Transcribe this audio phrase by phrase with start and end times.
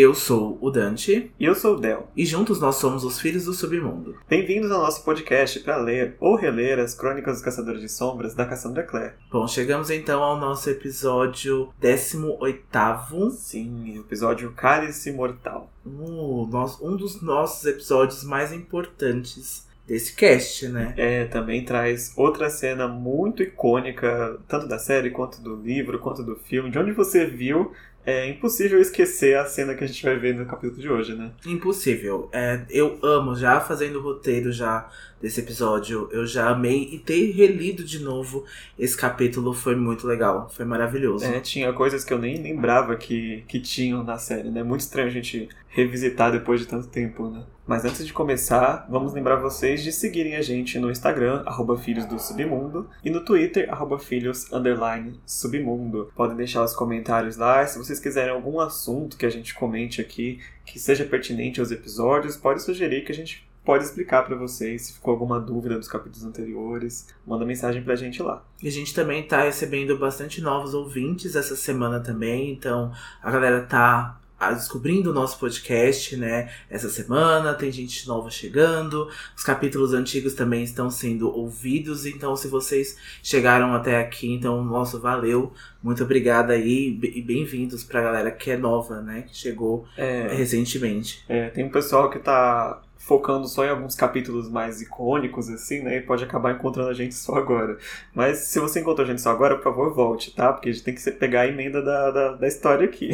[0.00, 1.32] Eu sou o Dante.
[1.40, 2.06] E eu sou o Del.
[2.16, 4.16] E juntos nós somos os Filhos do Submundo.
[4.28, 8.46] Bem-vindos ao nosso podcast para ler ou reler as Crônicas dos Caçadores de Sombras da
[8.46, 9.14] Cassandra Clare.
[9.28, 13.30] Bom, chegamos então ao nosso episódio 18.
[13.32, 15.68] Sim, episódio Cálice Mortal.
[15.84, 16.48] Uh,
[16.80, 20.92] um dos nossos episódios mais importantes desse cast, né?
[20.98, 26.36] É, também traz outra cena muito icônica, tanto da série quanto do livro, quanto do
[26.36, 27.72] filme, de onde você viu
[28.08, 31.30] é impossível esquecer a cena que a gente vai ver no capítulo de hoje, né?
[31.44, 32.30] Impossível.
[32.32, 34.88] É, eu amo, já fazendo o roteiro já
[35.20, 38.46] desse episódio, eu já amei e ter relido de novo
[38.78, 41.26] esse capítulo foi muito legal, foi maravilhoso.
[41.26, 44.62] É, tinha coisas que eu nem lembrava que, que tinham na série, né?
[44.62, 47.42] Muito estranho a gente revisitar depois de tanto tempo, né?
[47.68, 52.06] Mas antes de começar, vamos lembrar vocês de seguirem a gente no Instagram, arroba Filhos
[52.06, 54.48] do Submundo, e no Twitter, arroba Filhos
[55.26, 56.10] Submundo.
[56.16, 57.66] Podem deixar os comentários lá.
[57.66, 62.38] Se vocês quiserem algum assunto que a gente comente aqui, que seja pertinente aos episódios,
[62.38, 66.24] pode sugerir que a gente pode explicar para vocês se ficou alguma dúvida dos capítulos
[66.24, 67.08] anteriores.
[67.26, 68.42] Manda mensagem pra gente lá.
[68.62, 72.90] E a gente também tá recebendo bastante novos ouvintes essa semana também, então
[73.22, 74.17] a galera tá
[74.54, 76.50] descobrindo o nosso podcast, né?
[76.70, 82.46] Essa semana tem gente nova chegando, os capítulos antigos também estão sendo ouvidos, então se
[82.48, 88.50] vocês chegaram até aqui, então nosso valeu, muito obrigada aí e bem-vindos pra galera que
[88.50, 89.22] é nova, né?
[89.22, 91.24] Que chegou é, recentemente.
[91.28, 95.96] É, tem um pessoal que tá focando só em alguns capítulos mais icônicos, assim, né?
[95.96, 97.78] E pode acabar encontrando a gente só agora.
[98.14, 100.52] Mas se você encontrou a gente só agora, por favor, volte, tá?
[100.52, 103.12] Porque a gente tem que pegar a emenda da, da, da história aqui.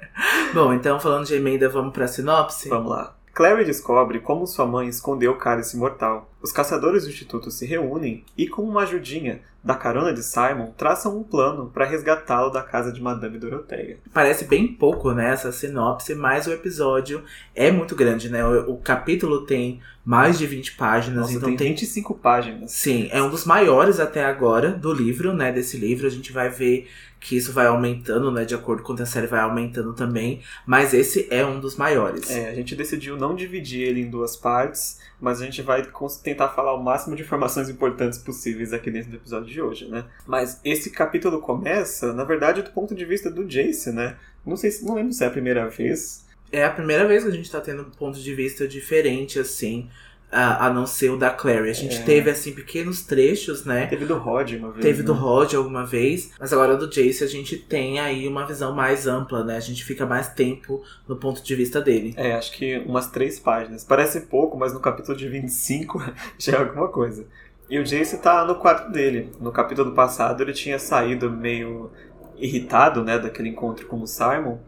[0.52, 2.68] Bom, então falando de emenda, vamos pra sinopse?
[2.68, 3.14] Vamos lá.
[3.38, 6.28] Clary descobre como sua mãe escondeu o cálice mortal.
[6.42, 11.18] Os caçadores do Instituto se reúnem e, com uma ajudinha da carona de Simon, traçam
[11.18, 13.98] um plano para resgatá-lo da casa de Madame Doroteia.
[14.14, 17.22] Parece bem pouco, né, essa sinopse, mas o episódio
[17.54, 18.42] é muito grande, né?
[18.46, 21.20] O, o capítulo tem mais de 20 páginas.
[21.20, 22.72] Nossa, então tem, tem 25 páginas.
[22.72, 25.52] Sim, é um dos maiores até agora do livro, né?
[25.52, 26.06] Desse livro.
[26.06, 26.88] A gente vai ver
[27.20, 28.44] que isso vai aumentando, né?
[28.44, 30.40] De acordo com a série vai aumentando também.
[30.66, 32.30] Mas esse é um dos maiores.
[32.30, 35.86] É, a gente decidiu não dividir ele em duas partes, mas a gente vai
[36.22, 40.04] tentar falar o máximo de informações importantes possíveis aqui dentro do episódio de hoje, né?
[40.26, 44.16] Mas esse capítulo começa, na verdade, do ponto de vista do Jace, né?
[44.46, 46.26] Não sei se não lembro se é a primeira vez.
[46.50, 49.88] É a primeira vez que a gente tá tendo um ponto de vista diferente, assim
[50.30, 51.70] a, a não ser o da Clary.
[51.70, 52.02] A gente é.
[52.02, 53.86] teve, assim, pequenos trechos, né?
[53.86, 54.84] Teve do Rod uma vez.
[54.84, 55.04] Teve né?
[55.04, 56.32] do Rod alguma vez.
[56.38, 59.56] Mas agora do Jace a gente tem aí uma visão mais ampla, né?
[59.56, 62.14] A gente fica mais tempo no ponto de vista dele.
[62.16, 63.84] É, acho que umas três páginas.
[63.84, 66.02] Parece pouco, mas no capítulo de 25
[66.38, 67.26] já é alguma coisa.
[67.70, 69.30] E o Jace tá no quarto dele.
[69.40, 71.90] No capítulo passado ele tinha saído meio
[72.36, 74.58] irritado, né, daquele encontro com o Simon.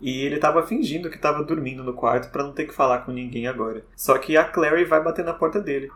[0.00, 3.12] E ele tava fingindo que tava dormindo no quarto para não ter que falar com
[3.12, 3.84] ninguém agora.
[3.94, 5.90] Só que a Clary vai bater na porta dele.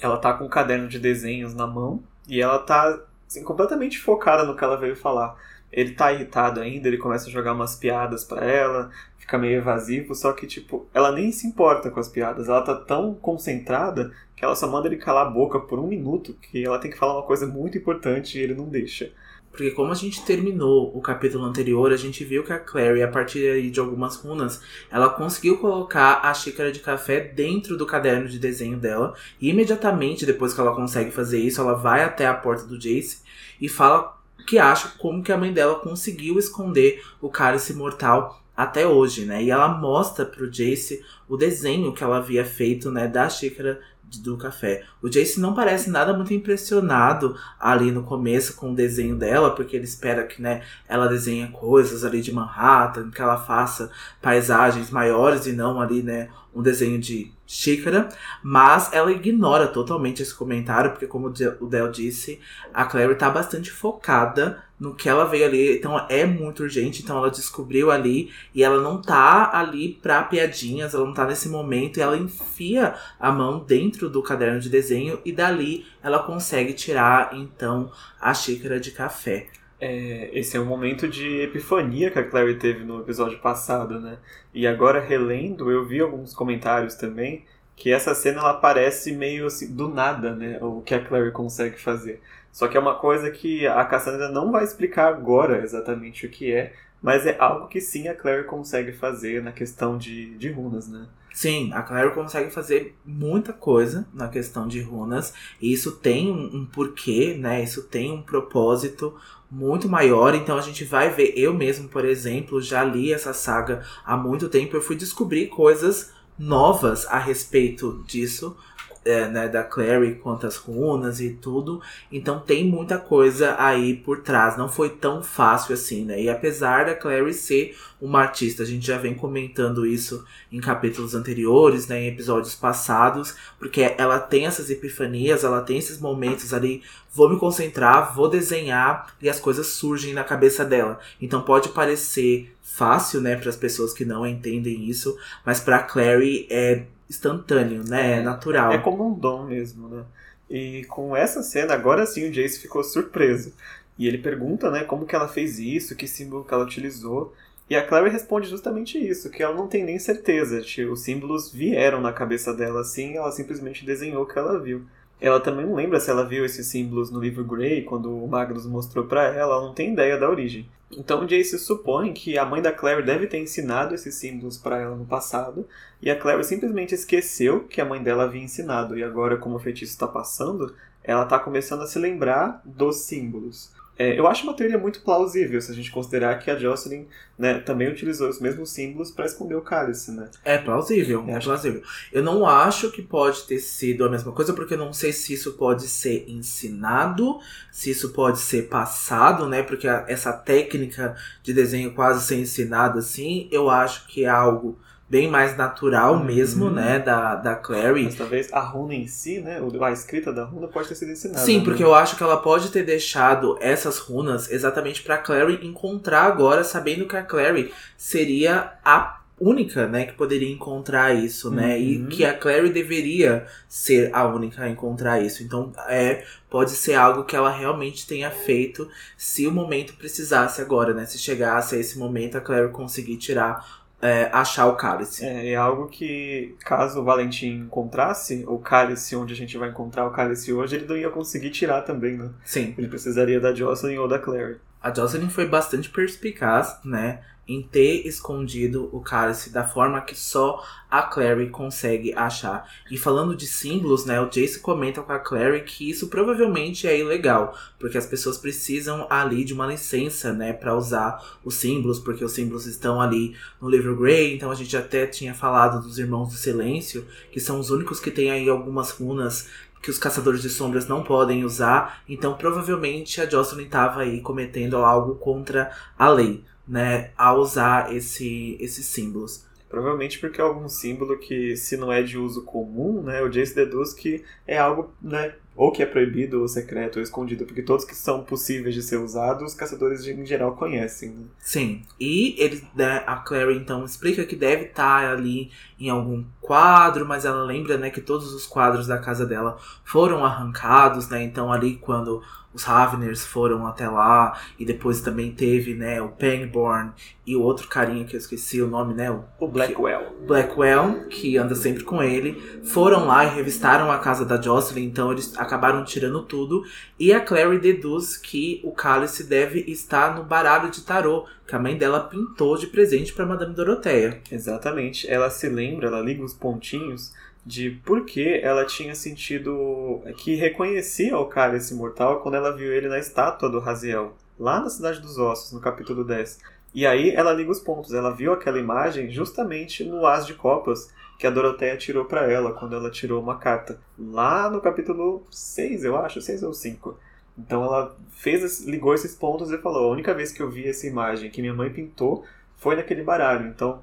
[0.00, 2.98] Ela tá com um caderno de desenhos na mão e ela tá
[3.28, 5.36] assim, completamente focada no que ela veio falar.
[5.70, 10.14] Ele tá irritado ainda, ele começa a jogar umas piadas para ela, fica meio evasivo,
[10.14, 14.44] só que tipo, ela nem se importa com as piadas, ela tá tão concentrada que
[14.44, 17.14] ela só manda ele calar a boca por um minuto, que ela tem que falar
[17.14, 19.12] uma coisa muito importante e ele não deixa.
[19.52, 23.08] Porque como a gente terminou o capítulo anterior, a gente viu que a Clary, a
[23.08, 28.38] partir de algumas runas, ela conseguiu colocar a xícara de café dentro do caderno de
[28.38, 29.14] desenho dela.
[29.38, 33.20] E imediatamente, depois que ela consegue fazer isso, ela vai até a porta do Jace
[33.60, 38.86] e fala que acha como que a mãe dela conseguiu esconder o cálice mortal até
[38.86, 39.42] hoje, né?
[39.42, 43.80] E ela mostra pro Jace o desenho que ela havia feito, né, da xícara
[44.20, 44.84] do café.
[45.00, 49.76] O Jace não parece nada muito impressionado ali no começo com o desenho dela, porque
[49.76, 53.90] ele espera que né, ela desenhe coisas ali de Manhattan, que ela faça
[54.20, 58.08] paisagens maiores e não ali, né, um desenho de xícara,
[58.42, 61.26] mas ela ignora totalmente esse comentário, porque como
[61.60, 62.40] o Del disse,
[62.72, 67.18] a Clary tá bastante focada no que ela veio ali, então é muito urgente, então
[67.18, 71.98] ela descobriu ali e ela não tá ali pra piadinhas, ela não tá nesse momento
[71.98, 77.36] e ela enfia a mão dentro do caderno de desenho e dali ela consegue tirar
[77.36, 79.48] então a xícara de café.
[79.84, 84.16] É, esse é um momento de epifania que a Clary teve no episódio passado, né?
[84.54, 87.44] E agora relendo, eu vi alguns comentários também
[87.74, 90.56] que essa cena ela parece meio assim do nada, né?
[90.62, 92.22] O que a Clary consegue fazer.
[92.52, 96.52] Só que é uma coisa que a Cassandra não vai explicar agora exatamente o que
[96.52, 100.86] é, mas é algo que sim a Claire consegue fazer na questão de, de runas,
[100.86, 101.08] né?
[101.34, 105.34] Sim, a Claire consegue fazer muita coisa na questão de runas.
[105.60, 107.62] E isso tem um, um, porquê, né?
[107.62, 109.18] Isso tem um propósito
[109.52, 110.34] muito maior.
[110.34, 111.34] Então a gente vai ver.
[111.36, 114.74] Eu mesmo, por exemplo, já li essa saga há muito tempo.
[114.74, 118.56] Eu fui descobrir coisas novas a respeito disso
[119.04, 121.80] é, né, da Clary quanto as runas e tudo.
[122.10, 124.56] Então tem muita coisa aí por trás.
[124.56, 126.20] Não foi tão fácil assim, né?
[126.22, 131.14] E apesar da Clary ser uma artista, a gente já vem comentando isso em capítulos
[131.14, 136.82] anteriores, né, em episódios passados, porque ela tem essas epifanias, ela tem esses momentos ali,
[137.12, 140.98] vou me concentrar, vou desenhar e as coisas surgem na cabeça dela.
[141.20, 145.16] Então pode parecer fácil, né, para as pessoas que não entendem isso,
[145.46, 148.18] mas para Clary é instantâneo, né?
[148.18, 148.72] É natural.
[148.72, 150.04] É como um dom mesmo, né?
[150.50, 153.52] E com essa cena, agora sim o Jace ficou surpreso.
[153.98, 157.32] E ele pergunta, né, como que ela fez isso, que símbolo que ela utilizou.
[157.70, 160.60] E a Clary responde justamente isso, que ela não tem nem certeza.
[160.60, 164.82] Tipo, os símbolos vieram na cabeça dela assim, ela simplesmente desenhou o que ela viu.
[165.20, 168.66] Ela também não lembra se ela viu esses símbolos no livro Grey, quando o Magnus
[168.66, 170.68] mostrou para ela, ela não tem ideia da origem.
[170.96, 174.94] Então Jace supõe que a mãe da Claire deve ter ensinado esses símbolos para ela
[174.94, 175.66] no passado,
[176.00, 179.60] e a Claire simplesmente esqueceu que a mãe dela havia ensinado, e agora, como o
[179.60, 183.72] feitiço está passando, ela está começando a se lembrar dos símbolos.
[184.02, 187.06] É, eu acho uma teoria muito plausível se a gente considerar que a Jocelyn
[187.38, 190.28] né, também utilizou os mesmos símbolos para esconder o cálice, né?
[190.44, 191.82] É plausível, é plausível.
[192.12, 195.34] Eu não acho que pode ter sido a mesma coisa, porque eu não sei se
[195.34, 197.38] isso pode ser ensinado,
[197.70, 199.62] se isso pode ser passado, né?
[199.62, 204.78] Porque a, essa técnica de desenho quase ser ensinada assim, eu acho que é algo
[205.12, 206.24] bem mais natural uhum.
[206.24, 208.04] mesmo, né, da, da Clary.
[208.04, 211.44] Mas talvez a runa em si, né, a escrita da runa pode ter sido ensinada.
[211.44, 211.64] Sim, né?
[211.64, 216.64] porque eu acho que ela pode ter deixado essas runas exatamente para Clary encontrar agora,
[216.64, 222.06] sabendo que a Clary seria a única, né, que poderia encontrar isso, né, e uhum.
[222.06, 225.42] que a Clary deveria ser a única a encontrar isso.
[225.42, 230.94] Então, é, pode ser algo que ela realmente tenha feito se o momento precisasse agora,
[230.94, 235.24] né, se chegasse a esse momento a Clary conseguir tirar é, achar o cálice.
[235.24, 240.04] É, é, algo que, caso o Valentim encontrasse o cálice onde a gente vai encontrar
[240.04, 242.30] o cálice hoje, ele não ia conseguir tirar também, né?
[242.44, 242.74] Sim.
[242.76, 244.56] Ele precisaria da Jocelyn ou da Clary.
[244.82, 247.20] A Jocelyn foi bastante perspicaz, né?
[247.46, 252.68] Em ter escondido o cálice da forma que só a Clary consegue achar.
[252.90, 256.98] E falando de símbolos, né, o Jace comenta com a Clary que isso provavelmente é
[256.98, 262.24] ilegal, porque as pessoas precisam ali de uma licença, né, para usar os símbolos, porque
[262.24, 266.28] os símbolos estão ali no livro Grey, então a gente até tinha falado dos Irmãos
[266.28, 269.48] do Silêncio, que são os únicos que têm aí algumas runas
[269.82, 274.76] que os caçadores de sombras não podem usar, então provavelmente a Jocelyn estava aí cometendo
[274.76, 279.44] algo contra a lei né, a usar esse, esses símbolos.
[279.68, 283.54] Provavelmente porque é algum símbolo que, se não é de uso comum, né, o Jace
[283.54, 287.84] deduz que é algo, né, ou que é proibido, ou secreto, ou escondido, porque todos
[287.84, 291.10] que são possíveis de ser usados, os caçadores em geral conhecem.
[291.10, 291.24] Né?
[291.38, 295.50] Sim, e ele, né, a Clary então explica que deve estar ali
[295.80, 300.22] em algum quadro, mas ela lembra, né, que todos os quadros da casa dela foram
[300.22, 302.22] arrancados, né, então ali quando
[302.54, 306.92] os Raveners foram até lá e depois também teve, né, o Pangborn
[307.26, 310.00] e o outro carinha que eu esqueci o nome, né, o, o Blackwell.
[310.00, 314.84] Que, Blackwell, que anda sempre com ele, foram lá e revistaram a casa da Jocelyn,
[314.84, 316.64] então eles acabaram tirando tudo
[316.98, 321.58] e a Clary deduz que o cálice deve estar no baralho de tarô que a
[321.58, 324.22] mãe dela pintou de presente para Madame Doroteia.
[324.30, 325.06] Exatamente.
[325.06, 327.12] Ela se lembra, ela liga os pontinhos
[327.44, 332.88] de por que ela tinha sentido que reconhecia o cálice mortal quando ela viu ele
[332.88, 336.38] na estátua do Raziel, lá na Cidade dos Ossos, no capítulo 10.
[336.74, 340.90] E aí ela liga os pontos, ela viu aquela imagem justamente no As de Copas
[341.18, 345.84] que a Doroteia tirou para ela quando ela tirou uma carta, lá no capítulo 6,
[345.84, 346.98] eu acho, 6 ou 5.
[347.38, 350.86] Então ela fez, ligou esses pontos e falou: a única vez que eu vi essa
[350.86, 352.24] imagem que minha mãe pintou
[352.56, 353.48] foi naquele baralho.
[353.48, 353.82] Então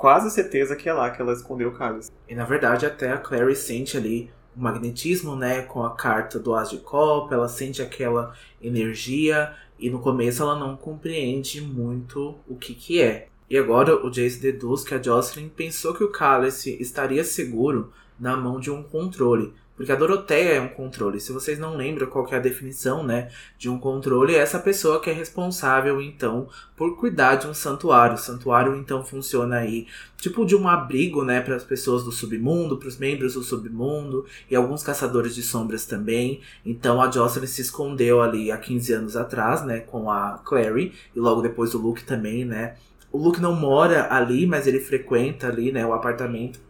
[0.00, 2.10] quase certeza que é lá que ela escondeu o cálice.
[2.26, 6.54] E na verdade até a Clary sente ali o magnetismo, né, com a carta do
[6.54, 12.56] As de Copa, ela sente aquela energia e no começo ela não compreende muito o
[12.56, 13.28] que que é.
[13.50, 18.34] E agora o Jace deduz que a Jocelyn pensou que o cálice estaria seguro na
[18.38, 21.18] mão de um controle, Porque a Doroteia é um controle.
[21.18, 25.00] Se vocês não lembram qual é a definição, né, de um controle, é essa pessoa
[25.00, 28.14] que é responsável, então, por cuidar de um santuário.
[28.14, 29.86] O santuário, então, funciona aí
[30.18, 34.26] tipo de um abrigo, né, para as pessoas do submundo, para os membros do submundo
[34.50, 36.42] e alguns caçadores de sombras também.
[36.62, 41.18] Então a Jocelyn se escondeu ali há 15 anos atrás, né, com a Clary e
[41.18, 42.74] logo depois o Luke também, né.
[43.10, 46.60] O Luke não mora ali, mas ele frequenta ali, né, o apartamento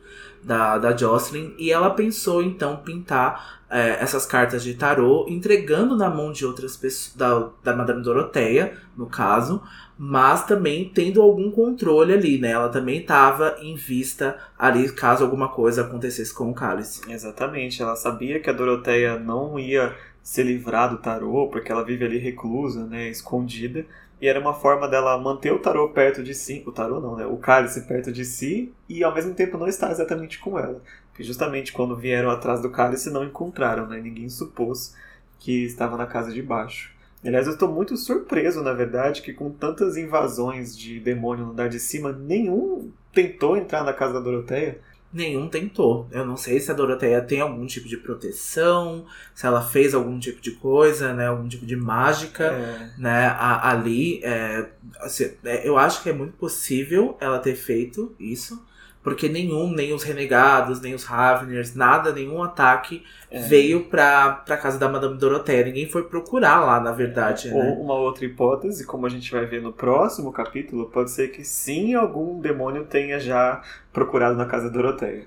[0.43, 1.55] da, da Jocelyn.
[1.59, 6.77] E ela pensou então pintar é, essas cartas de tarô, entregando na mão de outras
[6.77, 9.63] pessoas, da, da Madame Doroteia, no caso,
[9.97, 12.51] mas também tendo algum controle ali, né?
[12.51, 17.03] Ela também estava em vista ali caso alguma coisa acontecesse com o cálice.
[17.11, 22.05] Exatamente, ela sabia que a Doroteia não ia se livrar do tarô, porque ela vive
[22.05, 23.85] ali reclusa, né, escondida,
[24.21, 27.27] e era uma forma dela manter o tarô perto de si, o tarô não, né,
[27.27, 30.83] o cálice perto de si, e ao mesmo tempo não estar exatamente com ela.
[31.09, 34.95] Porque justamente quando vieram atrás do cálice não encontraram, né, ninguém supôs
[35.39, 36.93] que estava na casa de baixo.
[37.25, 41.69] Aliás, eu estou muito surpreso, na verdade, que com tantas invasões de demônio no andar
[41.69, 44.81] de cima, nenhum tentou entrar na casa da Doroteia.
[45.13, 46.07] Nenhum tentou.
[46.13, 50.19] Eu não sei se a Doroteia tem algum tipo de proteção, se ela fez algum
[50.21, 51.27] tipo de coisa, né?
[51.27, 52.91] Algum tipo de mágica, é.
[52.97, 53.27] né?
[53.27, 54.69] A, ali, é,
[55.01, 58.65] assim, é, eu acho que é muito possível ela ter feito isso
[59.03, 63.41] porque nenhum, nem os renegados, nem os Raveners, nada, nenhum ataque é.
[63.41, 65.65] veio pra, pra casa da Madame Dorothea.
[65.65, 67.51] Ninguém foi procurar lá, na verdade.
[67.51, 67.77] Ou né?
[67.81, 71.95] uma outra hipótese, como a gente vai ver no próximo capítulo, pode ser que sim,
[71.95, 75.27] algum demônio tenha já procurado na casa da Dorothea.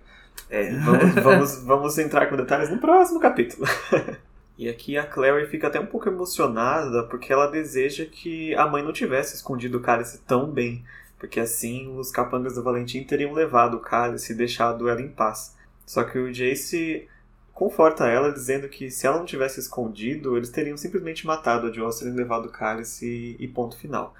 [0.50, 0.72] É.
[0.78, 3.68] Vamos, vamos, vamos entrar com detalhes no próximo capítulo.
[4.56, 8.84] E aqui a Clary fica até um pouco emocionada porque ela deseja que a mãe
[8.84, 10.86] não tivesse escondido o cálice tão bem
[11.24, 15.56] porque assim os capangas do Valentim teriam levado o cálice e deixado ela em paz.
[15.86, 17.08] Só que o Jace
[17.54, 22.14] conforta ela dizendo que se ela não tivesse escondido, eles teriam simplesmente matado a Jocelyn,
[22.14, 24.14] levado o cálice e ponto final.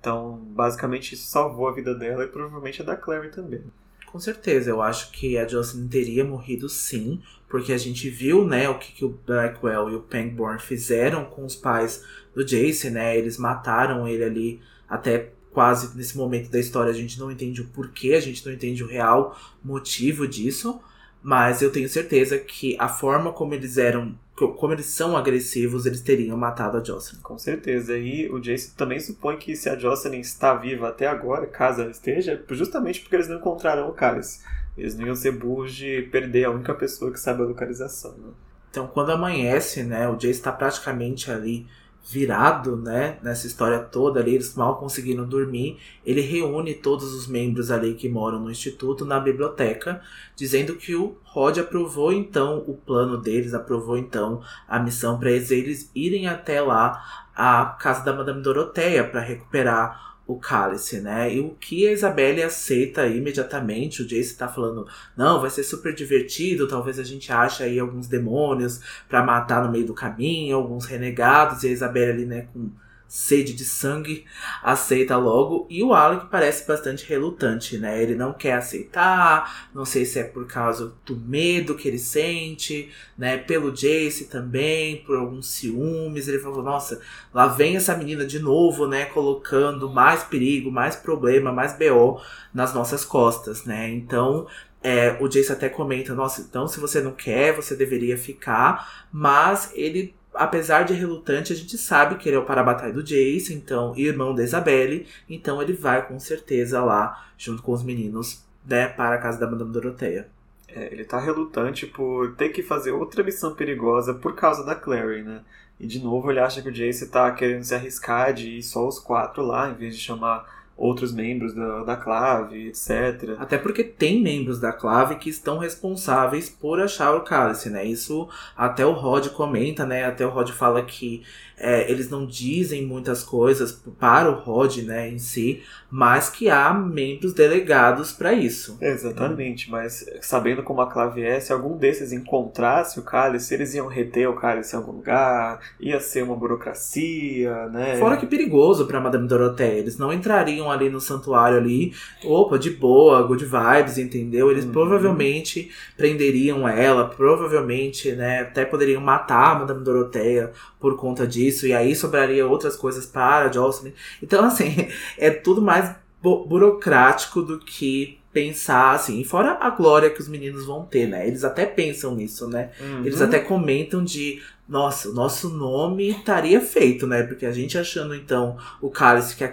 [0.00, 3.62] Então, basicamente, isso salvou a vida dela e provavelmente a da Clary também.
[4.06, 8.68] Com certeza, eu acho que a Jocelyn teria morrido sim, porque a gente viu, né,
[8.68, 13.16] o que, que o Blackwell e o Pangborn fizeram com os pais do Jace, né?
[13.16, 17.66] Eles mataram ele ali até quase nesse momento da história a gente não entende o
[17.68, 20.80] porquê, a gente não entende o real motivo disso,
[21.22, 26.00] mas eu tenho certeza que a forma como eles eram, como eles são agressivos, eles
[26.00, 27.20] teriam matado a Jocelyn.
[27.22, 27.96] Com certeza.
[27.96, 31.90] E o Jason também supõe que se a Jocelyn está viva até agora, caso ela
[31.90, 34.40] esteja, justamente porque eles não encontraram o cálice.
[34.76, 38.12] Eles não iam ser burros de perder a única pessoa que sabe a localização.
[38.12, 38.30] Né?
[38.70, 41.66] Então, quando amanhece, né, o Jace está praticamente ali
[42.10, 47.70] virado, né, nessa história toda ali, eles mal conseguiram dormir, ele reúne todos os membros
[47.70, 50.00] ali que moram no instituto na biblioteca,
[50.34, 55.50] dizendo que o Rod aprovou então o plano deles, aprovou então a missão para eles,
[55.50, 61.34] eles irem até lá a casa da Madame Doroteia para recuperar o cálice, né?
[61.34, 65.94] E o que a Isabelle aceita imediatamente, o Jace tá falando, não, vai ser super
[65.94, 70.84] divertido, talvez a gente ache aí alguns demônios para matar no meio do caminho, alguns
[70.84, 72.70] renegados, e a Isabelle ali, né, com
[73.08, 74.26] sede de sangue,
[74.62, 75.66] aceita logo.
[75.70, 78.00] E o Alec parece bastante relutante, né?
[78.00, 82.90] Ele não quer aceitar, não sei se é por causa do medo que ele sente,
[83.16, 83.38] né?
[83.38, 86.28] Pelo Jace também, por alguns ciúmes.
[86.28, 87.00] Ele falou: nossa,
[87.32, 89.06] lá vem essa menina de novo, né?
[89.06, 92.20] Colocando mais perigo, mais problema, mais BO
[92.52, 93.88] nas nossas costas, né?
[93.88, 94.46] Então.
[94.80, 99.72] É, o Jace até comenta, nossa, então se você não quer, você deveria ficar, mas
[99.74, 103.96] ele apesar de relutante, a gente sabe que ele é o parabatai do Jace, então,
[103.96, 109.16] irmão da Isabelle, então ele vai com certeza lá, junto com os meninos, né, para
[109.16, 110.28] a casa da Madame Doroteia.
[110.68, 115.22] É, ele tá relutante por ter que fazer outra missão perigosa por causa da Clary,
[115.22, 115.40] né?
[115.80, 118.86] E de novo ele acha que o Jace tá querendo se arriscar de ir só
[118.86, 123.36] os quatro lá, em vez de chamar outros membros da, da clave, etc.
[123.38, 127.84] Até porque tem membros da clave que estão responsáveis por achar o cálice, né?
[127.84, 130.04] Isso até o Rod comenta, né?
[130.04, 131.24] Até o Rod fala que
[131.60, 136.72] é, eles não dizem muitas coisas para o Rod, né, em si, mas que há
[136.72, 138.76] membros delegados para isso.
[138.80, 143.86] Exatamente, mas sabendo como a clave é, se algum desses encontrasse o cálice, eles iam
[143.86, 147.96] reter o cálice em algum lugar, ia ser uma burocracia, né?
[147.96, 151.92] Fora que perigoso para Madame Dorothea, eles não entrariam ali no santuário ali,
[152.24, 154.50] opa, de boa, good vibes, entendeu?
[154.50, 154.72] Eles uhum.
[154.72, 161.72] provavelmente prenderiam ela, provavelmente, né, até poderiam matar a Madame Dorothea por conta disso, e
[161.72, 163.92] aí sobraria outras coisas para Jocelyn.
[164.22, 164.88] Então, assim,
[165.18, 170.66] é tudo mais burocrático do que pensar assim, e fora a glória que os meninos
[170.66, 171.26] vão ter, né?
[171.26, 172.70] Eles até pensam nisso, né?
[172.80, 173.04] Uhum.
[173.04, 177.22] Eles até comentam de, nossa, o nosso nome estaria feito, né?
[177.22, 179.52] Porque a gente achando então o cálice que há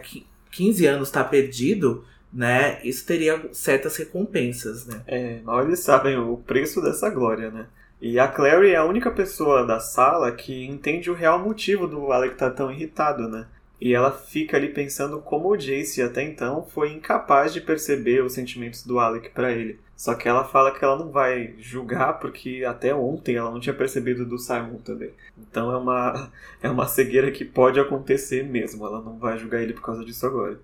[0.52, 2.80] 15 anos está perdido, né?
[2.84, 5.02] Isso teria certas recompensas, né?
[5.08, 7.68] É, mal eles sabem o preço dessa glória, né?
[8.02, 12.12] E a Clary é a única pessoa da sala que entende o real motivo do
[12.12, 13.48] Alec estar tá tão irritado, né?
[13.80, 18.34] E ela fica ali pensando como o Jace até então foi incapaz de perceber os
[18.34, 19.80] sentimentos do Alec para ele.
[19.96, 23.76] Só que ela fala que ela não vai julgar porque até ontem ela não tinha
[23.76, 25.12] percebido do Simon também.
[25.38, 28.86] Então é uma é uma cegueira que pode acontecer mesmo.
[28.86, 30.60] Ela não vai julgar ele por causa disso agora.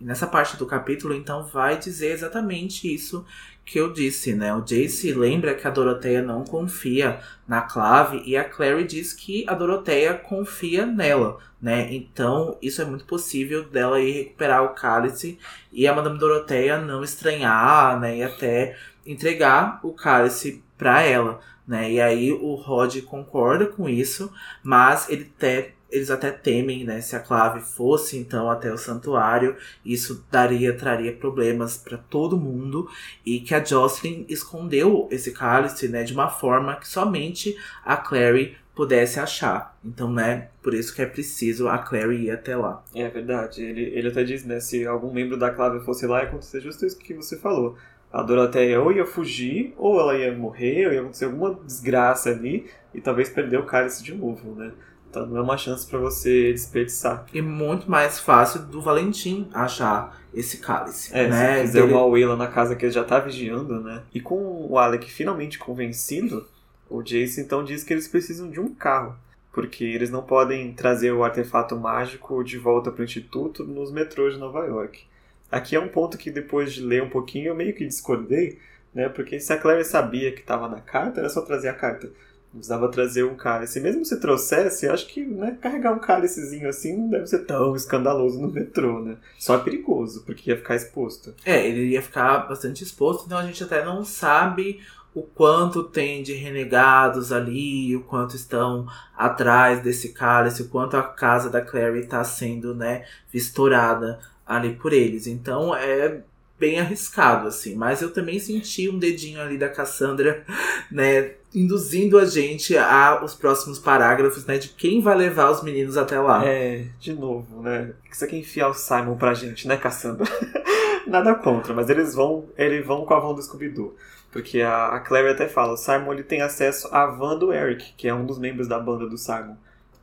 [0.00, 3.26] Nessa parte do capítulo, então, vai dizer exatamente isso
[3.64, 4.54] que eu disse, né?
[4.54, 9.44] O Jace lembra que a Doroteia não confia na Clave e a Clary diz que
[9.48, 11.92] a Doroteia confia nela, né?
[11.92, 15.38] Então, isso é muito possível dela ir recuperar o cálice
[15.72, 18.18] e a Madame Doroteia não estranhar, né?
[18.18, 21.90] E até entregar o cálice para ela, né?
[21.90, 27.16] E aí o Rod concorda com isso, mas ele até eles até temem, né, se
[27.16, 32.88] a clave fosse então até o santuário, isso daria traria problemas para todo mundo
[33.24, 38.56] e que a Jocelyn escondeu esse cálice, né, de uma forma que somente a Clary
[38.74, 39.76] pudesse achar.
[39.84, 42.84] Então, né, por isso que é preciso a Clary ir até lá.
[42.94, 43.60] É verdade.
[43.60, 46.86] Ele, ele até diz, né, se algum membro da clave fosse lá, ia acontecer justo
[46.86, 47.76] isso que você falou.
[48.12, 52.66] A Doroteia ou ia fugir, ou ela ia morrer, ou ia acontecer alguma desgraça ali,
[52.94, 54.72] e talvez perder o cálice de novo, né?
[55.10, 57.26] Então não é uma chance para você desperdiçar.
[57.32, 61.10] E muito mais fácil do Valentim achar esse cálice.
[61.14, 61.56] É, né?
[61.56, 61.94] se fizer Dele...
[61.94, 64.02] uma Willa na casa que ele já tá vigiando, né?
[64.14, 66.46] E com o Alec finalmente convencido,
[66.88, 69.16] o Jace então diz que eles precisam de um carro.
[69.52, 74.34] Porque eles não podem trazer o artefato mágico de volta para o Instituto nos metrôs
[74.34, 75.04] de Nova York.
[75.50, 78.58] Aqui é um ponto que depois de ler um pouquinho eu meio que discordei,
[78.94, 79.08] né?
[79.08, 82.10] Porque se a Claire sabia que estava na carta, era só trazer a carta.
[82.52, 83.80] Precisava trazer um cálice.
[83.80, 88.40] Mesmo se trouxesse, acho que né, carregar um cálicezinho assim não deve ser tão escandaloso
[88.40, 89.16] no metrô, né?
[89.38, 91.34] Só é perigoso, porque ia ficar exposto.
[91.44, 94.80] É, ele ia ficar bastante exposto, então a gente até não sabe
[95.14, 98.86] o quanto tem de renegados ali, o quanto estão
[99.16, 104.92] atrás desse cálice, o quanto a casa da Clary está sendo, né, vistorada ali por
[104.92, 105.26] eles.
[105.26, 106.22] Então é
[106.58, 107.74] bem arriscado, assim.
[107.74, 110.44] Mas eu também senti um dedinho ali da Cassandra,
[110.90, 111.32] né?
[111.54, 114.58] Induzindo a gente a os próximos parágrafos, né?
[114.58, 116.44] De quem vai levar os meninos até lá.
[116.44, 117.92] É, de novo, né?
[118.10, 120.26] Você quer enfiar o Simon pra gente, né, Cassandra?
[121.06, 123.96] Nada contra, mas eles vão, eles vão com a van do Scooby-Doo.
[124.30, 127.94] Porque a, a Claire até fala, o Simon ele tem acesso à van do Eric,
[127.96, 129.56] que é um dos membros da banda do Simon.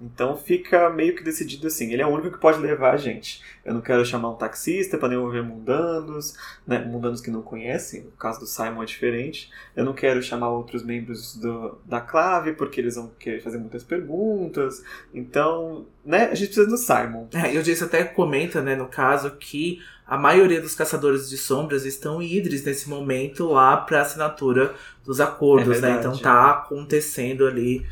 [0.06, 3.42] Então fica meio que decidido assim, ele é o único que pode levar a gente.
[3.64, 6.36] Eu não quero chamar um taxista para devolver mundanos,
[6.68, 9.50] né, mundanos que não conhecem, no caso do Simon é diferente.
[9.76, 13.84] Eu não quero chamar outros membros do, da clave, porque eles vão querer fazer muitas
[13.84, 14.84] perguntas.
[15.14, 17.28] Então, né, a gente precisa do Simon.
[17.34, 21.38] É, e o Jace até comenta, né, no caso, que a maioria dos caçadores de
[21.38, 25.98] sombras estão em Idris nesse momento lá para assinatura dos acordos, é né?
[26.00, 27.84] Então tá acontecendo ali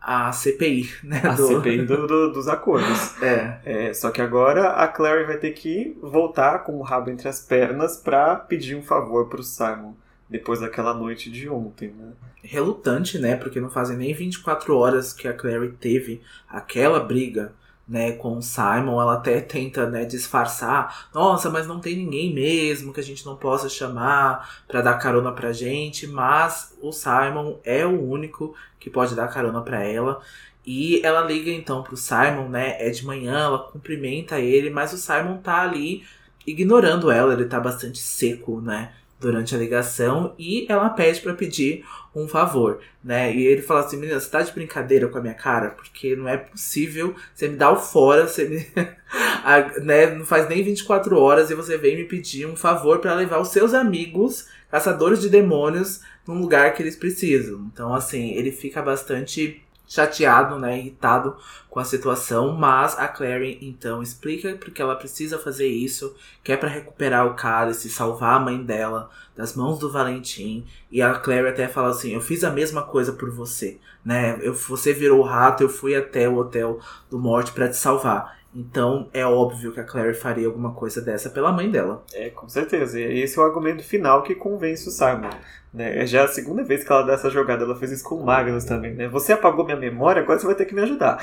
[0.00, 1.20] a CPI, né?
[1.24, 1.46] A do...
[1.46, 3.20] CPI do, do, dos acordos.
[3.22, 3.58] É.
[3.64, 3.94] é.
[3.94, 7.96] Só que agora a Clary vai ter que voltar com o rabo entre as pernas
[7.96, 9.94] para pedir um favor pro Simon.
[10.28, 12.12] Depois daquela noite de ontem, né?
[12.42, 13.36] Relutante, né?
[13.36, 17.52] Porque não fazem nem 24 horas que a Clary teve aquela briga
[17.88, 22.92] né, com o Simon, ela até tenta, né, disfarçar, nossa, mas não tem ninguém mesmo
[22.92, 27.86] que a gente não possa chamar para dar carona pra gente, mas o Simon é
[27.86, 30.20] o único que pode dar carona para ela.
[30.66, 34.98] E ela liga então pro Simon, né, é de manhã, ela cumprimenta ele, mas o
[34.98, 36.04] Simon tá ali
[36.46, 38.92] ignorando ela, ele tá bastante seco, né?
[39.20, 41.84] durante a ligação e ela pede para pedir
[42.22, 43.34] um favor, né?
[43.34, 45.70] E ele fala assim: menina, você tá de brincadeira com a minha cara?
[45.70, 48.66] Porque não é possível você me dar o fora, você me.
[49.82, 50.06] né?
[50.14, 53.48] Não faz nem 24 horas e você vem me pedir um favor para levar os
[53.48, 57.68] seus amigos, caçadores de demônios, num lugar que eles precisam.
[57.72, 61.36] Então, assim, ele fica bastante chateado, né, irritado
[61.70, 66.56] com a situação, mas a Clary então explica porque ela precisa fazer isso, que é
[66.56, 71.48] para recuperar o cálice, salvar a mãe dela das mãos do Valentim, e a Clary
[71.48, 74.38] até fala assim: "Eu fiz a mesma coisa por você, né?
[74.42, 78.37] Eu, você virou o rato, eu fui até o hotel do Morte para te salvar".
[78.54, 82.02] Então é óbvio que a Clary faria alguma coisa dessa pela mãe dela.
[82.12, 82.98] É, com certeza.
[82.98, 85.30] E esse é o argumento final que convence o Simon.
[85.72, 86.02] Né?
[86.02, 87.64] É já a segunda vez que ela dá essa jogada.
[87.64, 88.94] Ela fez isso com o Magnus também.
[88.94, 89.08] Né?
[89.08, 91.22] Você apagou minha memória, agora você vai ter que me ajudar.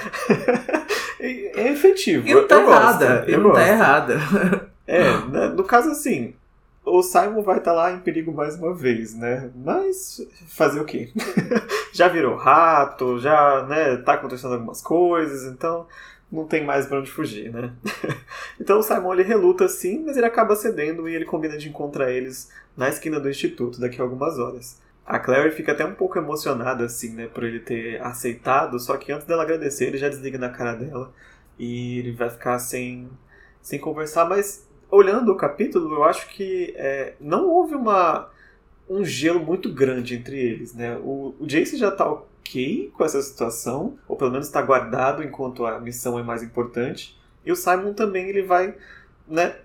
[1.19, 2.27] é efetivo.
[2.27, 3.15] E não tá eu errada.
[3.17, 3.65] Gosto, eu não tá gosto.
[3.65, 4.69] tá errada.
[4.87, 5.47] É, né?
[5.47, 6.35] no caso assim,
[6.85, 9.49] o, o Simon vai estar tá lá em perigo mais uma vez, né?
[9.55, 11.11] Mas fazer o quê?
[11.91, 15.87] já virou rato, já, né, tá acontecendo algumas coisas, então
[16.35, 17.71] não tem mais pra onde fugir, né?
[18.59, 22.11] então o Simon ele reluta sim, mas ele acaba cedendo e ele combina de encontrar
[22.11, 24.81] eles na esquina do instituto daqui a algumas horas.
[25.05, 29.11] A Clary fica até um pouco emocionada, assim, né, por ele ter aceitado, só que
[29.11, 31.13] antes dela agradecer, ele já desliga na cara dela
[31.59, 33.07] e ele vai ficar sem,
[33.61, 34.25] sem conversar.
[34.25, 38.29] Mas olhando o capítulo, eu acho que é, não houve uma,
[38.89, 40.97] um gelo muito grande entre eles, né?
[40.97, 45.65] O, o Jace já tá ok com essa situação, ou pelo menos está guardado enquanto
[45.65, 47.19] a missão é mais importante.
[47.43, 48.75] E o Simon também ele vai,
[49.27, 49.55] né,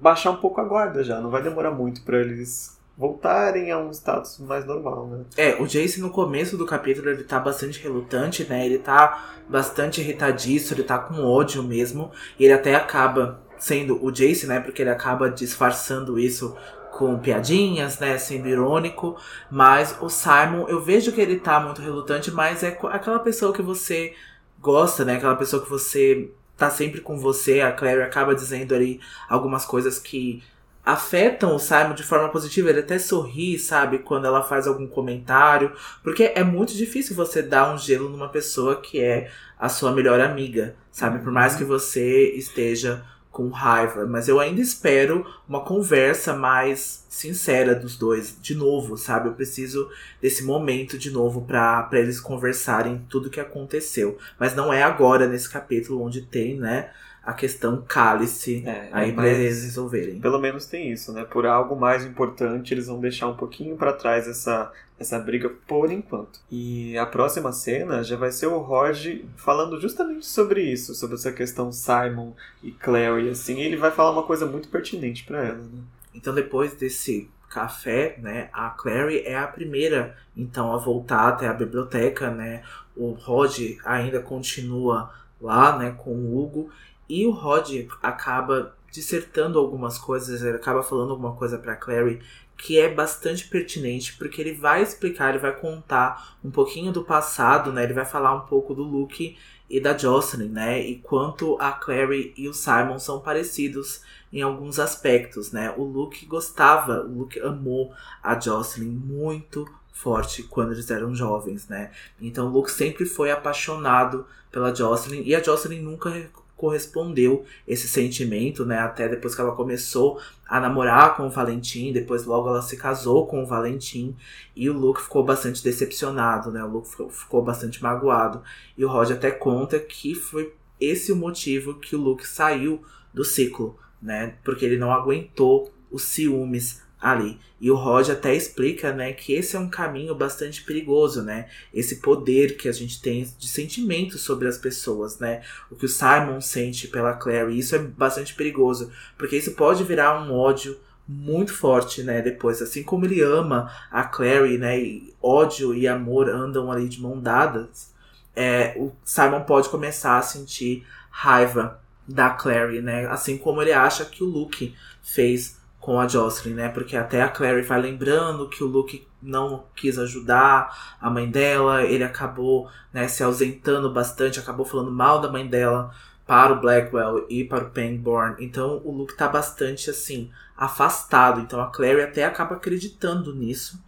[0.00, 1.20] baixar um pouco a guarda já.
[1.20, 5.24] Não vai demorar muito para eles voltarem a um status mais normal, né?
[5.36, 8.64] É, o Jace no começo do capítulo ele tá bastante relutante, né?
[8.64, 12.10] Ele tá bastante irritadiço, ele tá com ódio mesmo.
[12.38, 14.60] E ele até acaba sendo o Jace, né?
[14.60, 16.56] Porque ele acaba disfarçando isso
[16.96, 18.16] com piadinhas, né?
[18.18, 19.16] Sendo irônico.
[19.50, 23.62] Mas o Simon, eu vejo que ele tá muito relutante, mas é aquela pessoa que
[23.62, 24.14] você
[24.60, 25.16] gosta, né?
[25.16, 27.60] Aquela pessoa que você tá sempre com você.
[27.60, 30.42] A Claire acaba dizendo ali algumas coisas que
[30.84, 32.70] afetam o Simon de forma positiva.
[32.70, 35.72] Ele até sorri, sabe, quando ela faz algum comentário.
[36.02, 40.20] Porque é muito difícil você dar um gelo numa pessoa que é a sua melhor
[40.20, 41.18] amiga, sabe?
[41.18, 43.04] Por mais que você esteja
[43.36, 44.06] com raiva.
[44.06, 49.28] Mas eu ainda espero uma conversa mais sincera dos dois, de novo, sabe?
[49.28, 49.90] Eu preciso
[50.22, 54.16] desse momento de novo para eles conversarem tudo que aconteceu.
[54.40, 56.90] Mas não é agora, nesse capítulo, onde tem, né?
[57.26, 60.20] A questão cálice é, aí pra eles resolverem.
[60.20, 61.24] Pelo menos tem isso, né?
[61.24, 65.90] Por algo mais importante, eles vão deixar um pouquinho para trás essa, essa briga por
[65.90, 66.38] enquanto.
[66.48, 71.32] E a próxima cena já vai ser o Roger falando justamente sobre isso, sobre essa
[71.32, 72.30] questão Simon
[72.62, 75.82] e Clary, assim, e ele vai falar uma coisa muito pertinente para ela, né?
[76.14, 81.52] Então depois desse café, né, a Clary é a primeira, então, a voltar até a
[81.52, 82.62] biblioteca, né?
[82.96, 85.10] O Roger ainda continua
[85.40, 86.70] lá, né, com o Hugo
[87.08, 92.20] e o Rod acaba dissertando algumas coisas, ele acaba falando alguma coisa para Clary
[92.56, 97.70] que é bastante pertinente, porque ele vai explicar, ele vai contar um pouquinho do passado,
[97.70, 97.84] né?
[97.84, 99.36] Ele vai falar um pouco do Luke
[99.68, 100.80] e da Jocelyn, né?
[100.80, 104.00] E quanto a Clary e o Simon são parecidos
[104.32, 105.74] em alguns aspectos, né?
[105.76, 107.92] O Luke gostava, o Luke amou
[108.22, 111.90] a Jocelyn muito forte quando eles eram jovens, né?
[112.20, 118.64] Então o Luke sempre foi apaixonado pela Jocelyn e a Jocelyn nunca correspondeu esse sentimento,
[118.64, 118.78] né?
[118.78, 123.26] Até depois que ela começou a namorar com o Valentim, depois logo ela se casou
[123.26, 124.16] com o Valentim
[124.54, 126.64] e o Luke ficou bastante decepcionado, né?
[126.64, 128.42] O Luke ficou, bastante magoado.
[128.76, 133.24] E o Roger até conta que foi esse o motivo que o Luke saiu do
[133.24, 134.34] ciclo, né?
[134.42, 137.38] Porque ele não aguentou os ciúmes ali.
[137.60, 141.48] E o Roger até explica, né, que esse é um caminho bastante perigoso, né?
[141.72, 145.42] Esse poder que a gente tem de sentimento sobre as pessoas, né?
[145.70, 150.22] O que o Simon sente pela Clary, isso é bastante perigoso, porque isso pode virar
[150.22, 150.78] um ódio
[151.08, 156.28] muito forte, né, depois, assim como ele ama a Clary, né, e ódio e amor
[156.28, 157.92] andam ali de mão dadas,
[158.34, 164.04] é, o Simon pode começar a sentir raiva da Clary, né, assim como ele acha
[164.04, 165.55] que o Luke fez
[165.86, 166.68] com a Jocelyn, né?
[166.68, 171.84] Porque até a Clary vai lembrando que o Luke não quis ajudar a mãe dela,
[171.84, 175.94] ele acabou né, se ausentando bastante, acabou falando mal da mãe dela
[176.26, 178.34] para o Blackwell e para o Pangborn.
[178.40, 181.40] Então o Luke tá bastante assim afastado.
[181.40, 183.80] Então a Clary até acaba acreditando nisso.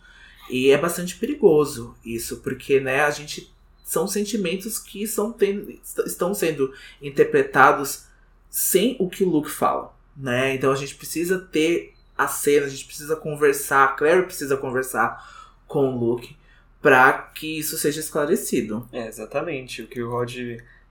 [0.48, 5.34] E é bastante perigoso isso, porque né, a gente são sentimentos que são
[6.06, 8.04] estão sendo interpretados
[8.48, 10.54] sem o que o Luke fala né?
[10.54, 15.24] Então a gente precisa ter a cena, a gente precisa conversar, a Claire precisa conversar
[15.66, 16.36] com o Luke
[16.82, 18.88] para que isso seja esclarecido.
[18.92, 19.82] É, exatamente.
[19.82, 20.34] O que o Rod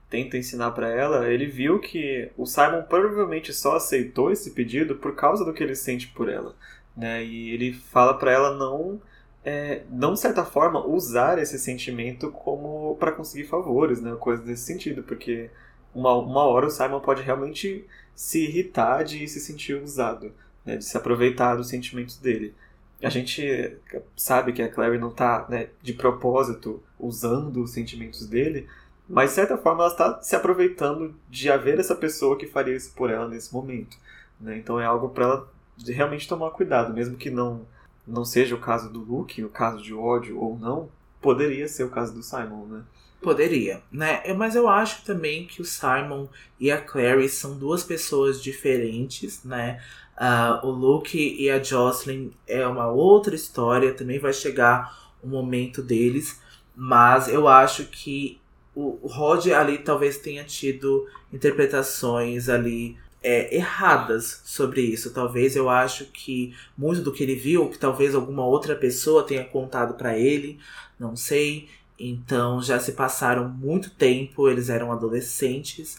[0.09, 5.15] tenta ensinar para ela, ele viu que o Simon provavelmente só aceitou esse pedido por
[5.15, 6.55] causa do que ele sente por ela,
[6.95, 7.23] né?
[7.23, 9.01] E ele fala para ela não
[9.43, 14.15] é, não de certa forma usar esse sentimento como para conseguir favores, né?
[14.19, 15.49] Coisa desse sentido, porque
[15.93, 17.85] uma, uma hora o Simon pode realmente
[18.17, 20.33] se irritar de se sentir usado,
[20.65, 22.55] né, de se aproveitar dos sentimentos dele.
[22.99, 23.77] A gente
[24.15, 28.67] sabe que a Clary não está né, de propósito usando os sentimentos dele,
[29.07, 32.91] mas de certa forma ela está se aproveitando de haver essa pessoa que faria isso
[32.95, 33.95] por ela nesse momento.
[34.41, 34.57] Né?
[34.57, 35.53] Então é algo para ela
[35.85, 37.61] realmente tomar cuidado, mesmo que não,
[38.05, 40.89] não seja o caso do Luke, o caso de ódio ou não,
[41.21, 42.83] poderia ser o caso do Simon, né?
[43.21, 44.21] Poderia, né?
[44.25, 46.27] Eu- Mas eu acho também que o Simon
[46.59, 49.81] e a Clary são duas pessoas diferentes, né?
[50.15, 55.81] Ah, o Luke e a Jocelyn é uma outra história, também vai chegar o momento
[55.81, 56.39] deles,
[56.75, 58.39] mas eu acho que
[58.75, 65.11] o o Rod ali talvez tenha tido interpretações ali é, erradas sobre isso.
[65.13, 69.43] Talvez eu acho que muito do que ele viu, que talvez alguma outra pessoa tenha
[69.43, 70.59] contado pra ele,
[70.99, 71.67] não sei.
[71.99, 75.97] Então já se passaram muito tempo, eles eram adolescentes.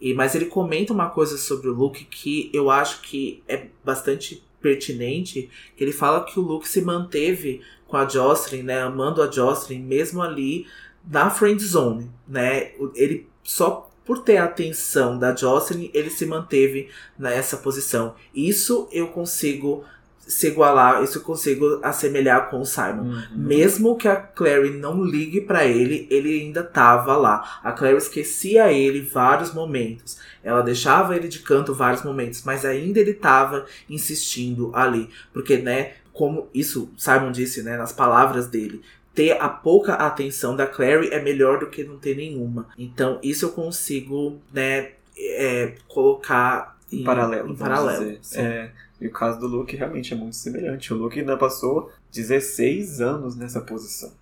[0.00, 4.42] E, mas ele comenta uma coisa sobre o Luke que eu acho que é bastante
[4.60, 9.30] pertinente, que ele fala que o Luke se manteve com a Jocelyn, né, amando a
[9.30, 10.66] Jocelyn mesmo ali
[11.04, 12.72] na friend zone, né?
[12.94, 18.14] Ele só por ter a atenção da Jocelyn, ele se manteve nessa posição.
[18.34, 19.84] Isso eu consigo
[20.30, 23.02] se igualar, isso eu consigo assemelhar com o Simon.
[23.02, 23.22] Uhum.
[23.32, 27.60] Mesmo que a Clary não ligue pra ele, ele ainda tava lá.
[27.64, 30.18] A Clary esquecia ele vários momentos.
[30.42, 35.10] Ela deixava ele de canto vários momentos, mas ainda ele tava insistindo ali.
[35.32, 38.80] Porque, né, como isso Simon disse, né, nas palavras dele,
[39.12, 42.68] ter a pouca atenção da Clary é melhor do que não ter nenhuma.
[42.78, 47.50] Então, isso eu consigo, né, é, colocar em Em paralelo.
[47.50, 48.18] Em paralelo.
[48.34, 50.92] É, e o caso do Luke realmente é muito semelhante.
[50.92, 54.12] O Luke ainda passou 16 anos nessa posição.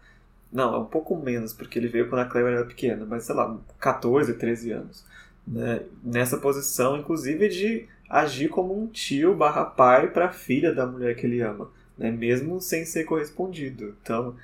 [0.52, 3.34] Não, é um pouco menos, porque ele veio quando a Claire era pequena, mas sei
[3.34, 5.04] lá, 14, 13 anos.
[5.46, 5.82] Né?
[6.02, 11.14] Nessa posição, inclusive, de agir como um tio barra pai para a filha da mulher
[11.16, 12.10] que ele ama, né?
[12.10, 13.94] mesmo sem ser correspondido.
[14.02, 14.34] Então,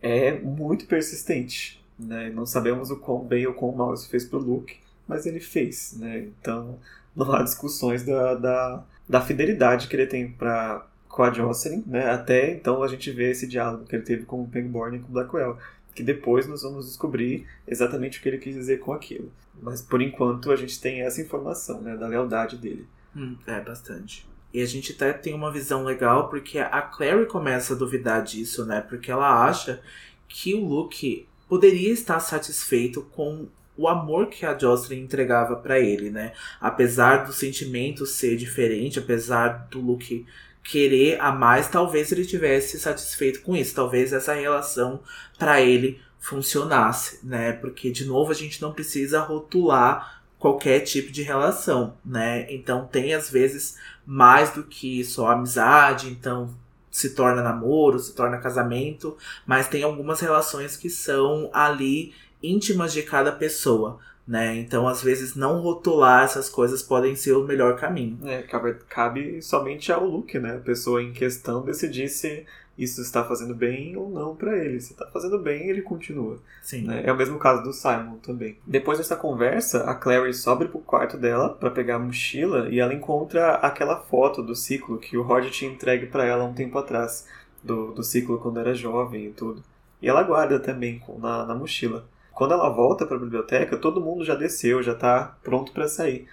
[0.00, 1.82] é muito persistente.
[1.98, 2.30] Né?
[2.30, 4.76] Não sabemos o quão bem ou quão mal isso fez pro Luke,
[5.08, 5.96] mas ele fez.
[5.98, 6.28] Né?
[6.40, 6.78] Então,
[7.16, 12.10] não há discussões da, da, da fidelidade que ele tem pra, com a Jocelyn, né?
[12.10, 15.08] Até então a gente vê esse diálogo que ele teve com o Pangborn e com
[15.08, 15.58] o Blackwell,
[15.94, 19.32] que depois nós vamos descobrir exatamente o que ele quis dizer com aquilo.
[19.60, 22.86] Mas por enquanto a gente tem essa informação, né, da lealdade dele.
[23.16, 24.28] Hum, é, bastante.
[24.52, 28.64] E a gente até tem uma visão legal porque a Clary começa a duvidar disso,
[28.64, 28.80] né?
[28.80, 29.80] Porque ela acha
[30.26, 36.10] que o Luke poderia estar satisfeito com o amor que a Jocelyn entregava pra ele,
[36.10, 36.32] né?
[36.60, 40.26] Apesar do sentimento ser diferente, apesar do Luke
[40.64, 43.74] querer a mais, talvez ele tivesse satisfeito com isso.
[43.74, 45.00] Talvez essa relação
[45.38, 47.52] pra ele funcionasse, né?
[47.52, 52.52] Porque de novo a gente não precisa rotular qualquer tipo de relação, né?
[52.52, 56.52] Então tem às vezes mais do que só amizade, então
[56.90, 63.02] se torna namoro, se torna casamento, mas tem algumas relações que são ali íntimas de
[63.02, 64.56] cada pessoa, né?
[64.56, 68.18] Então às vezes não rotular essas coisas podem ser o melhor caminho.
[68.24, 70.56] É, cabe, cabe somente ao Luke, né?
[70.56, 72.46] A pessoa em questão decidir se
[72.78, 74.80] isso está fazendo bem ou não pra ele.
[74.80, 76.38] Se está fazendo bem, ele continua.
[76.62, 76.82] Sim.
[76.82, 77.02] né?
[77.04, 78.56] É o mesmo caso do Simon também.
[78.64, 82.94] Depois dessa conversa, a Clary sobe pro quarto dela para pegar a mochila e ela
[82.94, 87.26] encontra aquela foto do ciclo que o Rod tinha entregue para ela um tempo atrás,
[87.64, 89.60] do, do ciclo quando era jovem e tudo.
[90.00, 92.06] E ela guarda também na, na mochila.
[92.38, 96.28] Quando ela volta para a biblioteca, todo mundo já desceu, já tá pronto para sair.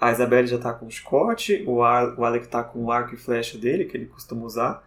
[0.00, 3.12] A Isabelle já tá com o Scott, o, Ar, o Alec tá com o arco
[3.12, 4.82] e flecha dele, que ele costuma usar.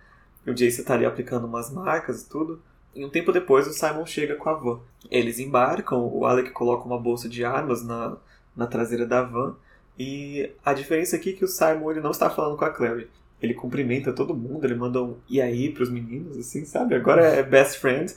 [0.47, 2.59] O Jace tá ali aplicando umas marcas e tudo.
[2.95, 4.79] E um tempo depois o Simon chega com a van.
[5.11, 8.17] Eles embarcam, o Alec coloca uma bolsa de armas na,
[8.57, 9.55] na traseira da van.
[9.95, 13.07] E a diferença aqui é que o Simon ele não está falando com a Clary.
[13.43, 16.95] Ele cumprimenta todo mundo, ele manda um e aí pros meninos, assim, sabe?
[16.95, 18.09] Agora é best friend.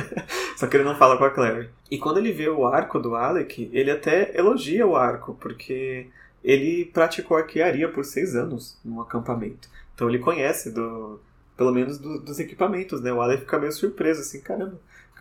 [0.56, 1.70] Só que ele não fala com a Clary.
[1.90, 6.06] E quando ele vê o arco do Alec, ele até elogia o arco, porque
[6.44, 9.68] ele praticou arquearia por seis anos num acampamento.
[9.94, 11.18] Então ele conhece do.
[11.56, 13.12] Pelo menos do- dos equipamentos, né?
[13.12, 14.78] O Alec fica meio surpreso, assim, caramba.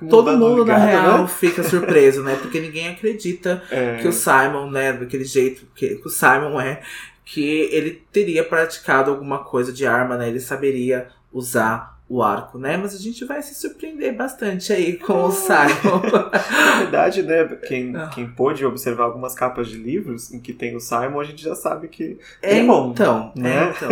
[0.09, 1.27] Todo mundo, na ligado, real, né?
[1.27, 2.35] fica surpreso, né?
[2.41, 6.81] Porque ninguém acredita É, que o Simon, né, daquele jeito que o Simon é,
[7.25, 10.27] que ele teria praticado alguma coisa de arma, né?
[10.29, 12.75] Ele saberia usar o arco, né?
[12.77, 16.01] Mas a gente vai se surpreender bastante aí com o Simon.
[16.11, 18.09] Na verdade, né, quem, Ah.
[18.13, 21.55] quem pôde observar algumas capas de livros em que tem o Simon, a gente já
[21.55, 23.67] sabe que É, É bom, então, né?
[23.67, 23.89] é, então.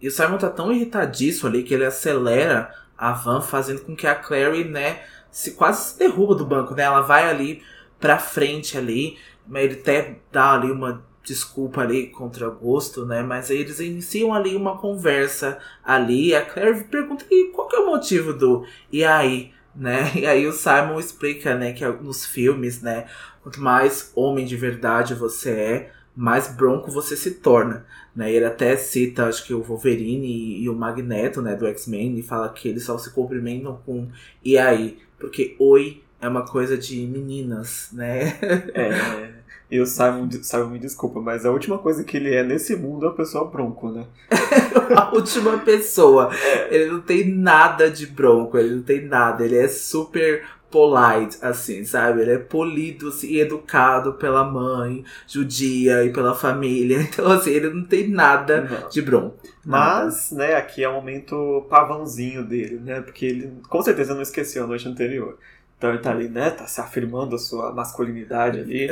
[0.00, 4.06] E o Simon tá tão irritadiço ali que ele acelera a van, fazendo com que
[4.06, 6.82] a Clary, né, se quase se derruba do banco, né?
[6.82, 7.62] Ela vai ali
[7.98, 13.22] pra frente ali, mas ele até dá ali uma desculpa ali contra gosto, né?
[13.22, 16.34] Mas aí eles iniciam ali uma conversa ali.
[16.34, 20.12] A Clary pergunta e qual que é o motivo do e aí, né?
[20.14, 23.06] E aí o Simon explica, né, que nos filmes, né,
[23.42, 27.86] quanto mais homem de verdade você é, mais bronco você se torna.
[28.14, 32.16] Né, ele até cita, acho que o Wolverine e, e o Magneto, né, do X-Men,
[32.18, 34.08] e fala que eles só se cumprimentam com
[34.44, 38.38] e aí, porque oi é uma coisa de meninas, né?
[38.74, 39.34] É.
[39.74, 43.06] E o Simon, Simon me desculpa, mas a última coisa que ele é nesse mundo
[43.06, 44.06] é uma pessoa bronco, né?
[44.94, 46.30] a última pessoa.
[46.70, 49.44] Ele não tem nada de bronco, ele não tem nada.
[49.44, 52.20] Ele é super polite, assim, sabe?
[52.20, 57.00] Ele é polido assim, e educado pela mãe judia e pela família.
[57.10, 58.88] Então, assim, ele não tem nada Não.
[58.88, 59.36] de bronco.
[59.66, 60.04] Nada.
[60.04, 63.00] Mas, né, aqui é o momento pavãozinho dele, né?
[63.00, 65.36] Porque ele com certeza não esqueceu a noite anterior.
[65.76, 66.50] Então ele tá ali, né?
[66.50, 68.88] Tá se afirmando a sua masculinidade ali,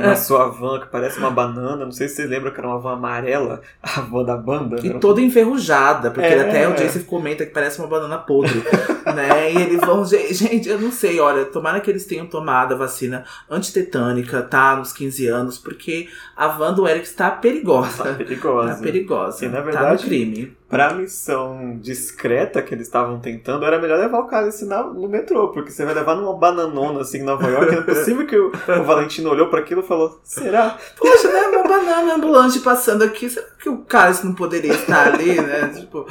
[0.00, 1.84] na sua van que parece uma banana.
[1.84, 4.76] Não sei se você lembra que era uma van amarela, a van da banda.
[4.84, 4.98] E né?
[5.00, 6.40] toda enferrujada, porque É.
[6.40, 8.62] até o Jason comenta que parece uma banana podre,
[9.16, 9.52] né?
[9.52, 12.76] E eles vão, "Gen- gente, eu não sei, olha, tomara que eles tenham tomado a
[12.76, 14.76] vacina antitetânica, tá?
[14.76, 18.14] Nos 15 anos, porque a van do Eric está Tá perigosa.
[18.14, 18.74] perigosa.
[18.76, 19.44] Tá perigosa.
[19.44, 20.56] E, na tá verdade, no crime.
[20.68, 25.48] Pra missão discreta que eles estavam tentando, era melhor levar o assim na- no metrô,
[25.48, 27.72] porque você vai levar numa bananona assim em Nova York.
[27.72, 30.76] Não é possível que o, o Valentino olhou pra aquilo e falou: será?
[30.98, 31.40] Poxa, né?
[31.48, 33.30] Uma banana ambulante passando aqui.
[33.30, 35.68] Será que o cara não poderia estar ali, né?
[35.68, 36.04] Tipo,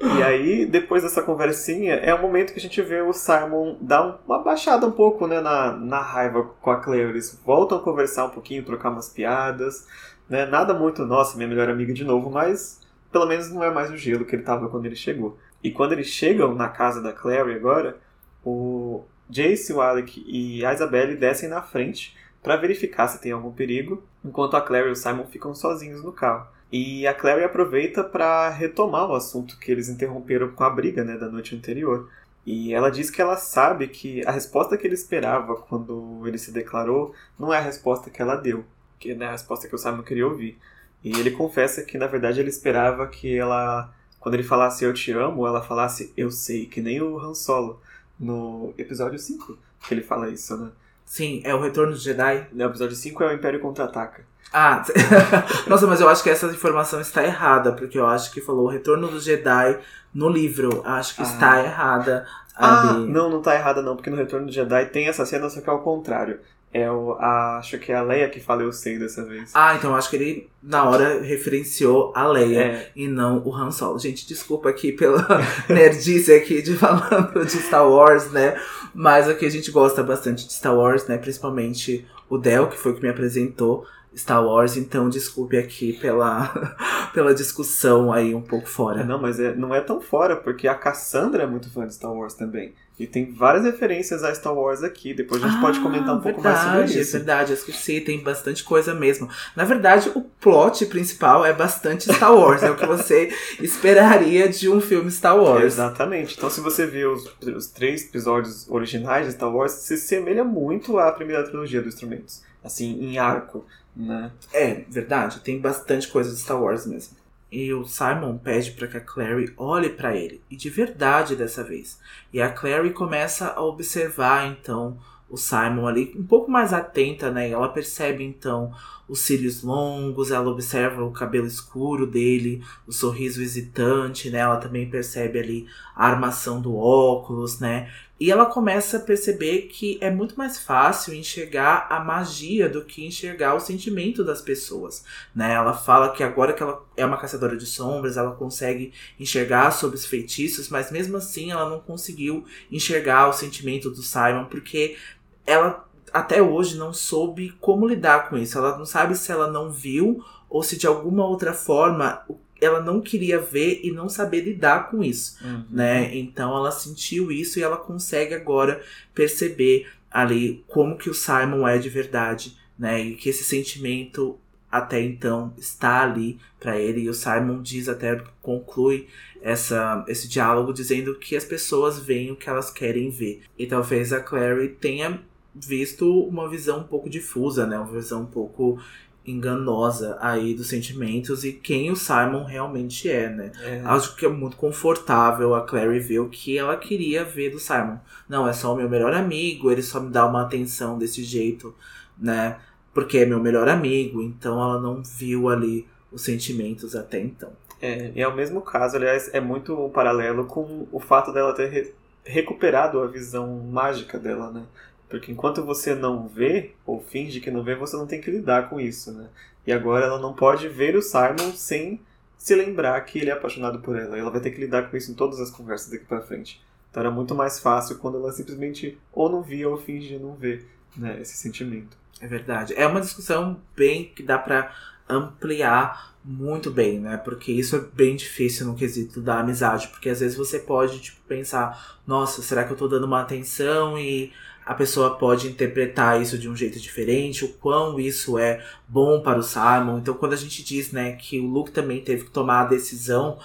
[0.00, 4.20] E aí, depois dessa conversinha, é o momento que a gente vê o Simon dar
[4.26, 7.10] uma baixada um pouco né, na, na raiva com a Claire.
[7.10, 9.86] Eles voltam a conversar um pouquinho, trocar umas piadas.
[10.28, 10.46] Né?
[10.46, 12.80] Nada muito, nossa, minha melhor amiga de novo, mas
[13.12, 15.38] pelo menos não é mais o gelo que ele tava quando ele chegou.
[15.62, 17.96] E quando eles chegam na casa da Claire agora,
[18.44, 23.52] o Jace, o Alec e a Isabelle descem na frente para verificar se tem algum
[23.52, 26.46] perigo, enquanto a Claire e o Simon ficam sozinhos no carro.
[26.76, 31.16] E a Clary aproveita para retomar o assunto que eles interromperam com a briga né,
[31.16, 32.10] da noite anterior.
[32.44, 36.50] E ela diz que ela sabe que a resposta que ele esperava quando ele se
[36.50, 38.64] declarou não é a resposta que ela deu,
[38.98, 40.58] que não é a resposta que o Simon queria ouvir.
[41.04, 45.12] E ele confessa que na verdade ele esperava que ela, quando ele falasse eu te
[45.12, 47.80] amo, ela falasse eu sei, que nem o Han Solo
[48.18, 49.56] no episódio 5
[49.86, 50.72] que ele fala isso, né?
[51.06, 52.48] sim, é o retorno do Jedi.
[52.50, 54.26] No episódio 5 é o Império Contra-Ataca.
[54.56, 54.84] Ah,
[55.66, 58.70] nossa, mas eu acho que essa informação está errada, porque eu acho que falou o
[58.70, 59.78] retorno do Jedi
[60.14, 60.80] no livro.
[60.84, 61.24] Acho que Ah.
[61.24, 62.24] está errada
[62.56, 63.08] Ah, ali.
[63.10, 65.68] não, não tá errada não, porque no Retorno do Jedi tem essa cena, só que
[65.68, 66.38] é ao contrário.
[66.72, 69.50] É o, a- acho que é a Leia que fala eu sei dessa vez.
[69.54, 72.90] Ah, então acho que ele, na hora, referenciou a Leia É.
[72.96, 73.98] e não o Han Solo.
[73.98, 75.24] Gente, desculpa aqui pela
[75.68, 78.56] nerdice aqui de falando de Star Wars, né?
[78.94, 81.16] Mas aqui a gente gosta bastante de Star Wars, né?
[81.18, 83.84] Principalmente o Del, que foi o que me apresentou
[84.16, 84.76] Star Wars.
[84.76, 86.52] Então, desculpe aqui pela,
[87.12, 89.04] pela discussão aí um pouco fora.
[89.04, 92.12] não, mas é- não é tão fora, porque a Cassandra é muito fã de Star
[92.12, 92.72] Wars também.
[92.96, 95.12] E tem várias referências a Star Wars aqui.
[95.12, 97.16] Depois a gente pode comentar um pouco mais sobre Ah, verdade, isso.
[97.16, 99.28] É verdade, eu esqueci, tem bastante coisa mesmo.
[99.56, 104.68] Na verdade, o plot principal é bastante Star Wars, é o que você esperaria de
[104.68, 105.64] um filme Star Wars.
[105.64, 106.36] Exatamente.
[106.36, 110.96] Então, se você viu os, os três episódios originais de Star Wars, se semelha muito
[110.96, 112.42] à primeira trilogia dos instrumentos.
[112.64, 114.32] Assim, em arco, né?
[114.52, 117.16] É, verdade, tem bastante coisa de Star Wars mesmo.
[117.52, 121.62] E o Simon pede para que a Clary olhe para ele, e de verdade dessa
[121.62, 122.00] vez.
[122.32, 124.98] E a Clary começa a observar então
[125.30, 127.50] o Simon ali um pouco mais atenta, né?
[127.50, 128.72] Ela percebe então
[129.08, 134.38] os cílios longos, ela observa o cabelo escuro dele, o sorriso hesitante, né?
[134.38, 137.92] Ela também percebe ali a armação do óculos, né?
[138.18, 143.04] E ela começa a perceber que é muito mais fácil enxergar a magia do que
[143.04, 145.52] enxergar o sentimento das pessoas, né?
[145.52, 149.96] Ela fala que agora que ela é uma caçadora de sombras, ela consegue enxergar sobre
[149.96, 154.96] os feitiços, mas mesmo assim ela não conseguiu enxergar o sentimento do Simon porque
[155.44, 158.56] ela até hoje não soube como lidar com isso.
[158.56, 162.24] Ela não sabe se ela não viu ou se de alguma outra forma
[162.64, 165.36] ela não queria ver e não saber lidar com isso
[165.70, 166.14] né?
[166.16, 168.82] Então ela sentiu isso e ela consegue agora
[169.14, 173.00] perceber ali como que o Simon é de verdade, né?
[173.00, 174.38] E que esse sentimento
[174.70, 179.06] até então está ali para ele e o Simon diz até conclui
[179.40, 183.42] essa esse diálogo dizendo que as pessoas veem o que elas querem ver.
[183.58, 185.20] E talvez a Clary tenha
[185.54, 187.78] visto uma visão um pouco difusa, né?
[187.78, 188.80] Uma visão um pouco
[189.26, 193.52] enganosa aí dos sentimentos e quem o Simon realmente é, né?
[193.62, 193.80] É.
[193.84, 197.98] Acho que é muito confortável a Clary ver o que ela queria ver do Simon.
[198.28, 201.74] Não, é só o meu melhor amigo, ele só me dá uma atenção desse jeito,
[202.18, 202.58] né?
[202.92, 207.50] Porque é meu melhor amigo, então ela não viu ali os sentimentos até então.
[207.82, 211.52] É, e é o mesmo caso, aliás, é muito um paralelo com o fato dela
[211.54, 211.92] ter re-
[212.24, 214.62] recuperado a visão mágica dela, né?
[215.08, 218.68] Porque enquanto você não vê, ou finge que não vê, você não tem que lidar
[218.68, 219.28] com isso, né?
[219.66, 222.00] E agora ela não pode ver o Simon sem
[222.36, 224.18] se lembrar que ele é apaixonado por ela.
[224.18, 226.62] Ela vai ter que lidar com isso em todas as conversas daqui pra frente.
[226.90, 230.68] Então era muito mais fácil quando ela simplesmente ou não via ou fingia não ver
[230.96, 231.96] né, esse sentimento.
[232.20, 232.74] É verdade.
[232.76, 234.74] É uma discussão bem que dá para
[235.08, 237.16] ampliar muito bem, né?
[237.18, 241.20] Porque isso é bem difícil no quesito da amizade, porque às vezes você pode tipo
[241.28, 244.32] pensar, nossa, será que eu tô dando uma atenção e
[244.64, 249.38] a pessoa pode interpretar isso de um jeito diferente, o quão isso é bom para
[249.38, 249.98] o Simon.
[249.98, 253.38] Então, quando a gente diz, né, que o Luke também teve que tomar a decisão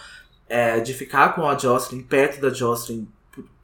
[0.48, 3.06] é, de ficar com a Jocelyn, perto da Jocelyn,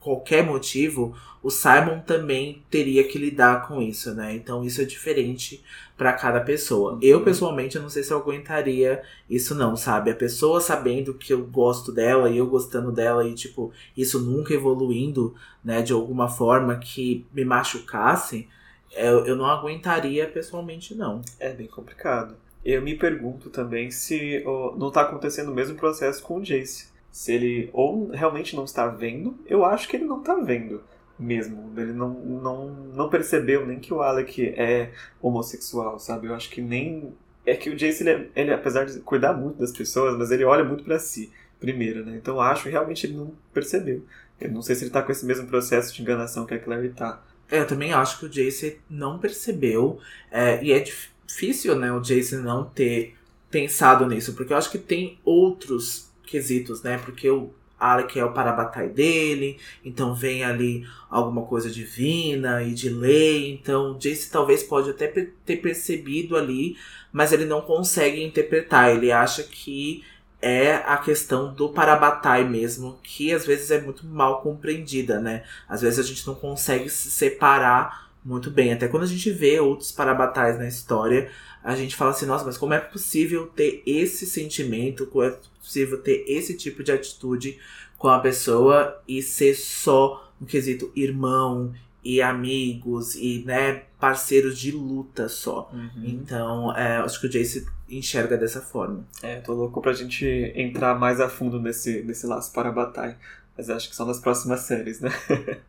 [0.06, 4.36] qualquer motivo, o Simon também teria que lidar com isso, né?
[4.36, 5.64] Então, isso é diferente
[5.98, 7.00] para cada pessoa.
[7.02, 10.12] Eu, pessoalmente, eu não sei se eu aguentaria isso não, sabe?
[10.12, 14.54] A pessoa sabendo que eu gosto dela e eu gostando dela e, tipo, isso nunca
[14.54, 15.34] evoluindo,
[15.64, 18.48] né, de alguma forma que me machucasse,
[18.92, 21.22] eu, eu não aguentaria pessoalmente, não.
[21.40, 22.36] É bem complicado.
[22.64, 26.94] Eu me pergunto também se oh, não tá acontecendo o mesmo processo com o Jace.
[27.16, 30.84] Se ele ou realmente não está vendo, eu acho que ele não está vendo
[31.18, 31.72] mesmo.
[31.78, 34.92] Ele não, não, não percebeu nem que o Alec é
[35.22, 36.28] homossexual, sabe?
[36.28, 37.14] Eu acho que nem.
[37.46, 40.44] É que o Jace, ele, é, ele apesar de cuidar muito das pessoas, mas ele
[40.44, 42.18] olha muito para si primeiro, né?
[42.18, 44.04] Então eu acho que realmente ele não percebeu.
[44.38, 46.90] Eu não sei se ele tá com esse mesmo processo de enganação que a Clary
[46.90, 47.24] tá.
[47.50, 50.00] É, eu também acho que o Jace não percebeu.
[50.30, 53.16] É, e é difícil, né, o Jace não ter
[53.50, 56.98] pensado nisso, porque eu acho que tem outros quesitos, né?
[56.98, 62.90] Porque o Alec é o parabatai dele, então vem ali alguma coisa divina e de
[62.90, 66.78] lei, então Jace talvez pode até ter percebido ali,
[67.12, 70.04] mas ele não consegue interpretar, ele acha que
[70.42, 75.44] é a questão do parabatai mesmo, que às vezes é muito mal compreendida, né?
[75.68, 78.74] Às vezes a gente não consegue se separar muito bem.
[78.74, 81.30] Até quando a gente vê outros parabatais na história,
[81.64, 86.02] a gente fala assim, nossa, mas como é possível ter esse sentimento, como é possível
[86.02, 87.60] ter esse tipo de atitude
[87.98, 91.74] com a pessoa e ser só um quesito irmão
[92.04, 95.72] e amigos e, né, parceiros de luta só.
[95.74, 96.04] Uhum.
[96.04, 99.06] Então, é, acho que o Jace enxerga dessa forma.
[99.22, 103.18] É, tô louco pra gente entrar mais a fundo nesse, nesse laço para a batalha.
[103.58, 105.10] Mas acho que são nas próximas séries, né?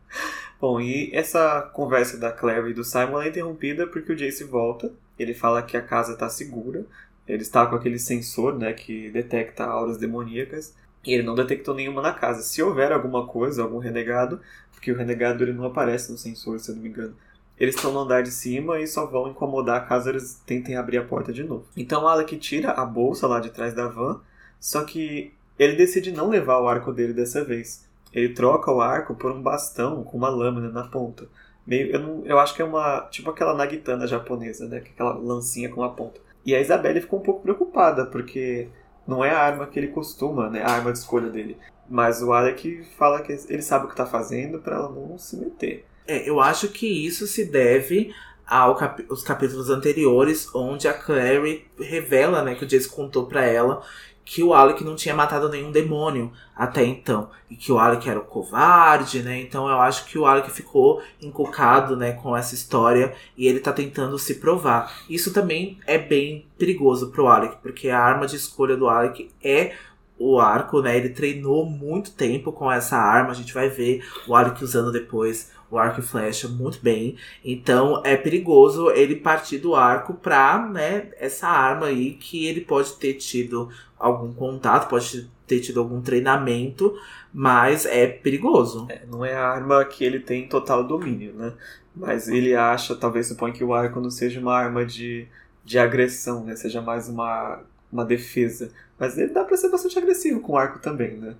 [0.59, 4.91] Bom, e essa conversa da Claire e do Simon é interrompida porque o Jace volta.
[5.17, 6.85] Ele fala que a casa tá segura.
[7.27, 10.73] Ele está com aquele sensor, né, que detecta auras demoníacas.
[11.05, 12.41] E ele não detectou nenhuma na casa.
[12.41, 16.69] Se houver alguma coisa, algum renegado, porque o renegado ele não aparece no sensor, se
[16.69, 17.15] eu não me engano.
[17.59, 21.03] Eles estão no andar de cima e só vão incomodar caso eles tentem abrir a
[21.03, 21.65] porta de novo.
[21.75, 24.21] Então Alec tira a bolsa lá de trás da van,
[24.59, 27.87] só que ele decide não levar o arco dele dessa vez.
[28.13, 31.27] Ele troca o arco por um bastão com uma lâmina na ponta.
[31.65, 33.01] Meio, eu, não, eu acho que é uma.
[33.11, 34.77] Tipo aquela nagitana japonesa, né?
[34.77, 36.19] É aquela lancinha com uma ponta.
[36.45, 38.69] E a Isabelle ficou um pouco preocupada, porque
[39.05, 40.61] não é a arma que ele costuma, né?
[40.61, 41.57] A arma de escolha dele.
[41.89, 45.35] Mas o Alec fala que ele sabe o que tá fazendo para ela não se
[45.35, 45.85] meter.
[46.07, 48.13] É, eu acho que isso se deve
[48.45, 53.83] aos cap capítulos anteriores, onde a Clary revela, né, que o Jace contou para ela
[54.29, 57.29] que o Alec não tinha matado nenhum demônio até então.
[57.49, 59.39] E que o Alec era o covarde, né?
[59.39, 63.71] Então eu acho que o Alec ficou encucado, né, com essa história e ele tá
[63.71, 64.93] tentando se provar.
[65.09, 69.75] Isso também é bem perigoso pro Alec, porque a arma de escolha do Alec é
[70.19, 70.97] o arco, né?
[70.97, 73.31] Ele treinou muito tempo com essa arma.
[73.31, 77.17] A gente vai ver o Alec usando depois o arco e flecha muito bem.
[77.43, 82.93] Então é perigoso ele partir do arco pra, né, essa arma aí que ele pode
[82.93, 86.97] ter tido algum contato, pode ter tido algum treinamento,
[87.33, 88.85] mas é perigoso.
[88.89, 91.53] É, não é a arma que ele tem total domínio, né?
[91.95, 95.27] Mas ele acha, talvez supõe que o arco não seja uma arma de,
[95.65, 96.55] de agressão, né?
[96.55, 97.61] Seja mais uma,
[97.91, 98.71] uma defesa.
[98.99, 101.35] Mas ele dá pra ser bastante agressivo com o arco também, né?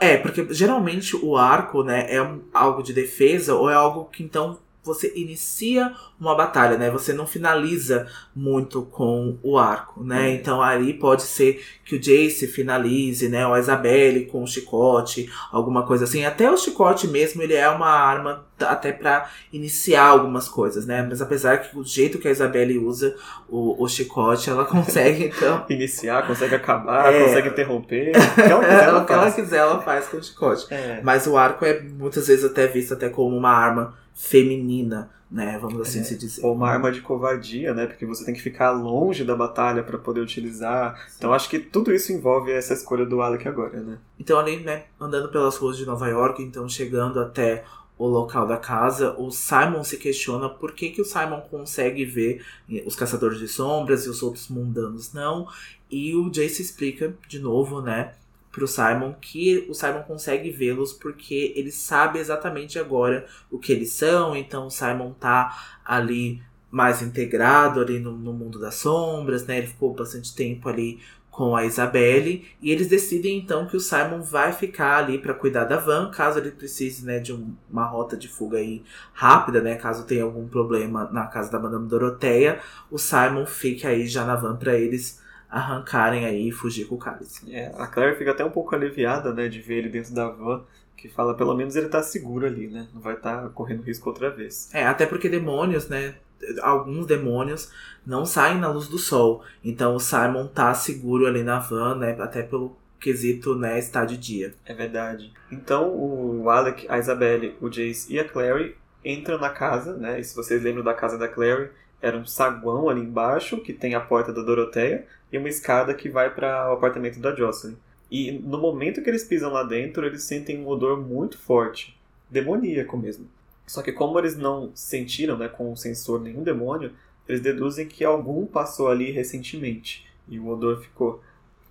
[0.00, 2.18] É, porque geralmente o arco, né, é
[2.54, 6.90] algo de defesa ou é algo que então você inicia uma batalha, né?
[6.90, 10.28] Você não finaliza muito com o arco, né?
[10.28, 10.34] Uhum.
[10.34, 13.46] Então aí pode ser que o Jace finalize, né?
[13.46, 16.24] Ou a Isabelle com o chicote, alguma coisa assim.
[16.24, 21.04] Até o chicote mesmo, ele é uma arma até para iniciar algumas coisas, né?
[21.08, 23.16] Mas apesar que o jeito que a Isabelle usa
[23.48, 27.24] o, o chicote, ela consegue então iniciar, consegue acabar, é...
[27.24, 28.12] consegue interromper.
[28.16, 30.66] o que ela quiser, ela faz com o chicote.
[30.72, 31.00] É.
[31.02, 35.58] Mas o arco é muitas vezes até visto até como uma arma feminina, né?
[35.58, 36.44] Vamos assim é, se dizer.
[36.44, 37.86] Ou uma arma de covardia, né?
[37.86, 40.96] Porque você tem que ficar longe da batalha para poder utilizar.
[41.08, 41.14] Sim.
[41.18, 43.98] Então acho que tudo isso envolve essa escolha do Alec agora, né?
[44.18, 47.64] Então ali, né, andando pelas ruas de Nova York, então chegando até
[47.98, 52.44] o local da casa, o Simon se questiona por que, que o Simon consegue ver
[52.84, 55.46] os caçadores de sombras e os outros mundanos não.
[55.90, 58.14] E o Jace explica de novo, né?
[58.52, 63.92] Pro Simon que o Simon consegue vê-los porque ele sabe exatamente agora o que eles
[63.92, 69.58] são, então o Simon tá ali mais integrado ali no, no mundo das sombras, né?
[69.58, 71.00] Ele ficou bastante tempo ali
[71.30, 75.64] com a Isabelle e eles decidem então que o Simon vai ficar ali para cuidar
[75.64, 78.82] da van, caso ele precise, né, de um, uma rota de fuga aí
[79.14, 84.06] rápida, né, caso tenha algum problema na casa da Madame Doroteia, o Simon fica aí
[84.06, 85.21] já na van para eles
[85.52, 87.54] arrancarem aí e fugir com o cálice.
[87.54, 90.64] É, a Claire fica até um pouco aliviada, né, de ver ele dentro da van,
[90.96, 94.08] que fala pelo menos ele tá seguro ali, né, não vai estar tá correndo risco
[94.08, 94.70] outra vez.
[94.72, 96.14] É, até porque demônios, né,
[96.62, 97.70] alguns demônios
[98.06, 99.44] não saem na luz do sol.
[99.62, 102.16] Então o Simon tá seguro ali na van, né?
[102.18, 104.54] Até pelo quesito, né, estar de dia.
[104.64, 105.32] É verdade.
[105.50, 110.20] Então o Alec, a Isabelle, o Jace e a Clary entram na casa, né?
[110.20, 111.70] E se vocês lembram da casa da Clary,
[112.02, 116.08] era um saguão ali embaixo, que tem a porta da Doroteia, e uma escada que
[116.08, 117.76] vai para o apartamento da Jocelyn.
[118.10, 121.96] E no momento que eles pisam lá dentro, eles sentem um odor muito forte,
[122.28, 123.26] demoníaco mesmo.
[123.66, 126.92] Só que como eles não sentiram né, com o sensor nenhum demônio,
[127.26, 131.22] eles deduzem que algum passou ali recentemente e o odor ficou.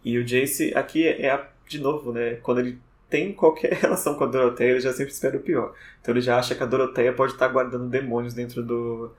[0.04, 2.80] E o Jace aqui é, de novo, né, quando ele
[3.10, 5.76] tem qualquer relação com a Doroteia, ele já sempre espera o pior.
[6.02, 9.12] Então ele já acha que a Doroteia pode estar guardando demônios dentro do,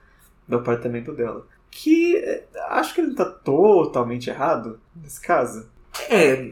[0.52, 1.46] do apartamento dela.
[1.70, 5.68] Que eh, acho que ele não está totalmente errado nesse caso.
[6.08, 6.50] É.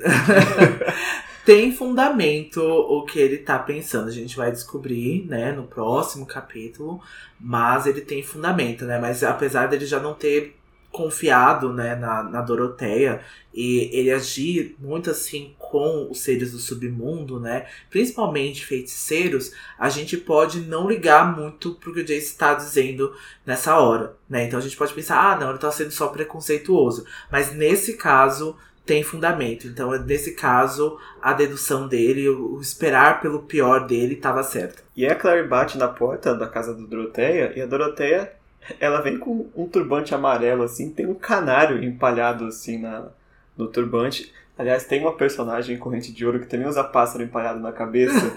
[1.44, 4.08] tem fundamento o que ele tá pensando.
[4.08, 7.00] A gente vai descobrir, né, no próximo capítulo.
[7.38, 8.98] Mas ele tem fundamento, né?
[8.98, 10.56] Mas apesar dele já não ter
[10.90, 13.20] confiado, né, na, na Doroteia
[13.54, 20.16] e ele agir muito assim com os seres do submundo, né, principalmente feiticeiros, a gente
[20.16, 23.14] pode não ligar muito pro que o Jace está dizendo
[23.46, 24.44] nessa hora, né?
[24.44, 27.04] Então a gente pode pensar, ah, não, ele tá sendo só preconceituoso.
[27.30, 28.56] Mas nesse caso,
[28.90, 29.68] tem fundamento.
[29.68, 34.82] Então, nesse caso, a dedução dele, o esperar pelo pior dele, estava certo.
[34.96, 38.32] E a Clary bate na porta da casa do Doroteia, e a Doroteia,
[38.78, 43.08] ela vem com um turbante amarelo, assim, tem um canário empalhado, assim, na,
[43.56, 44.32] no turbante.
[44.58, 48.30] Aliás, tem uma personagem em Corrente de Ouro que também usa pássaro empalhado na cabeça,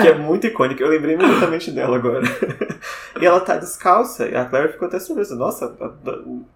[0.00, 0.82] que é muito icônica.
[0.82, 2.24] Eu lembrei imediatamente dela agora.
[3.20, 5.36] e ela tá descalça, e a Claire ficou até surpresa.
[5.36, 5.76] Nossa,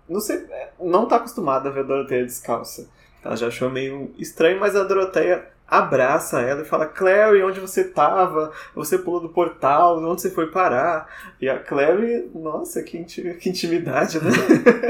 [0.09, 0.47] não sei,
[0.81, 2.89] não tá acostumada a ver a Doroteia descalça.
[3.23, 7.85] Ela já achou meio estranho, mas a Doroteia abraça ela e fala: Clary, onde você
[7.85, 8.53] tava?
[8.75, 11.09] Você pulou do portal, onde você foi parar?
[11.41, 14.31] E a Clary, nossa, que, intimidade, né?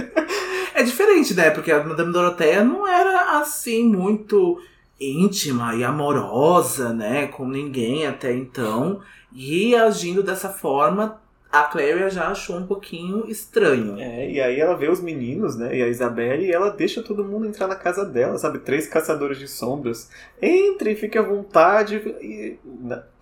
[0.75, 1.51] é diferente, né?
[1.51, 4.61] Porque a Madame Doroteia não era assim muito
[5.01, 7.27] íntima e amorosa, né?
[7.29, 9.01] Com ninguém até então.
[9.33, 11.22] E agindo dessa forma
[11.53, 14.01] a Clary já achou um pouquinho estranho.
[14.01, 17.23] É, e aí ela vê os meninos, né, e a Isabelle, e ela deixa todo
[17.23, 18.59] mundo entrar na casa dela, sabe?
[18.59, 20.09] Três caçadores de sombras.
[20.41, 21.97] Entre, fique à vontade.
[21.97, 22.59] E...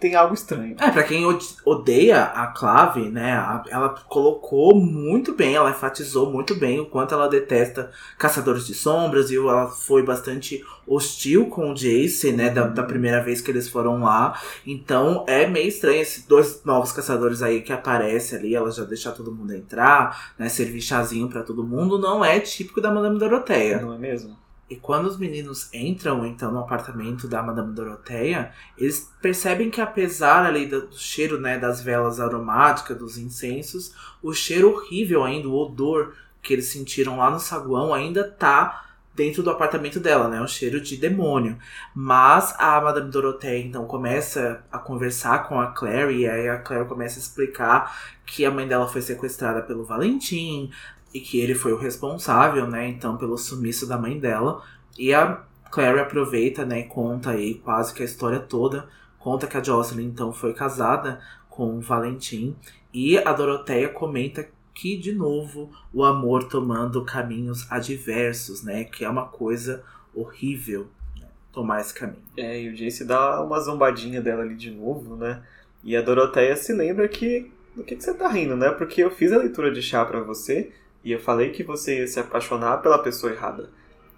[0.01, 0.76] Tem algo estranho.
[0.78, 1.24] É, pra quem
[1.64, 7.28] odeia a Clave, né, ela colocou muito bem, ela enfatizou muito bem o quanto ela
[7.28, 12.82] detesta caçadores de sombras, e ela foi bastante hostil com o Jace, né, da, da
[12.82, 14.40] primeira vez que eles foram lá.
[14.66, 18.84] Então é meio estranho esses dois novos caçadores aí que aparecem aparece ali, ela já
[18.84, 20.48] deixa todo mundo entrar, né?
[20.48, 23.80] Servir chazinho para todo mundo, não é típico da Madame Doroteia.
[23.80, 24.36] Não é mesmo?
[24.71, 30.47] E quando os meninos entram, então, no apartamento da Madame Doroteia, eles percebem que apesar
[30.47, 33.93] ali do cheiro, né, das velas aromáticas, dos incensos,
[34.23, 39.43] o cheiro horrível ainda, o odor que eles sentiram lá no saguão ainda tá dentro
[39.43, 40.41] do apartamento dela, né?
[40.41, 41.59] Um cheiro de demônio.
[41.93, 46.89] Mas a Madame Dorothée então começa a conversar com a Clary e aí a Clary
[46.89, 47.95] começa a explicar
[48.25, 50.71] que a mãe dela foi sequestrada pelo Valentim
[51.13, 52.89] e que ele foi o responsável, né?
[52.89, 54.63] Então pelo sumiço da mãe dela.
[54.99, 56.81] E a Clary aproveita, né?
[56.81, 58.89] E conta aí quase que a história toda.
[59.19, 62.57] Conta que a Jocelyn então foi casada com o Valentim
[62.93, 68.85] e a Doroteia comenta que, de novo, o amor tomando caminhos adversos, né?
[68.85, 69.85] Que é uma coisa
[70.15, 70.89] horrível
[71.19, 71.27] né?
[71.53, 72.23] tomar esse caminho.
[72.37, 75.43] É, e o Jace dá uma zombadinha dela ali de novo, né?
[75.85, 77.51] E a Doroteia se lembra que.
[77.77, 78.71] Do que, que você tá rindo, né?
[78.71, 80.73] Porque eu fiz a leitura de chá para você
[81.05, 83.70] e eu falei que você ia se apaixonar pela pessoa errada.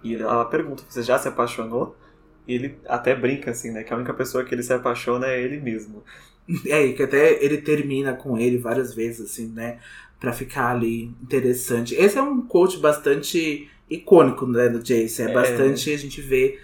[0.03, 1.97] E ela pergunta: você já se apaixonou?
[2.47, 3.85] E ele até brinca assim, né?
[3.85, 6.03] Que a única pessoa que ele se apaixona é ele mesmo.
[6.67, 9.79] É, e que até ele termina com ele várias vezes, assim, né?
[10.23, 11.97] para ficar ali interessante.
[11.97, 15.21] Esse é um coach bastante icônico, né, do Jace.
[15.21, 16.61] É, é, bastante a gente vê,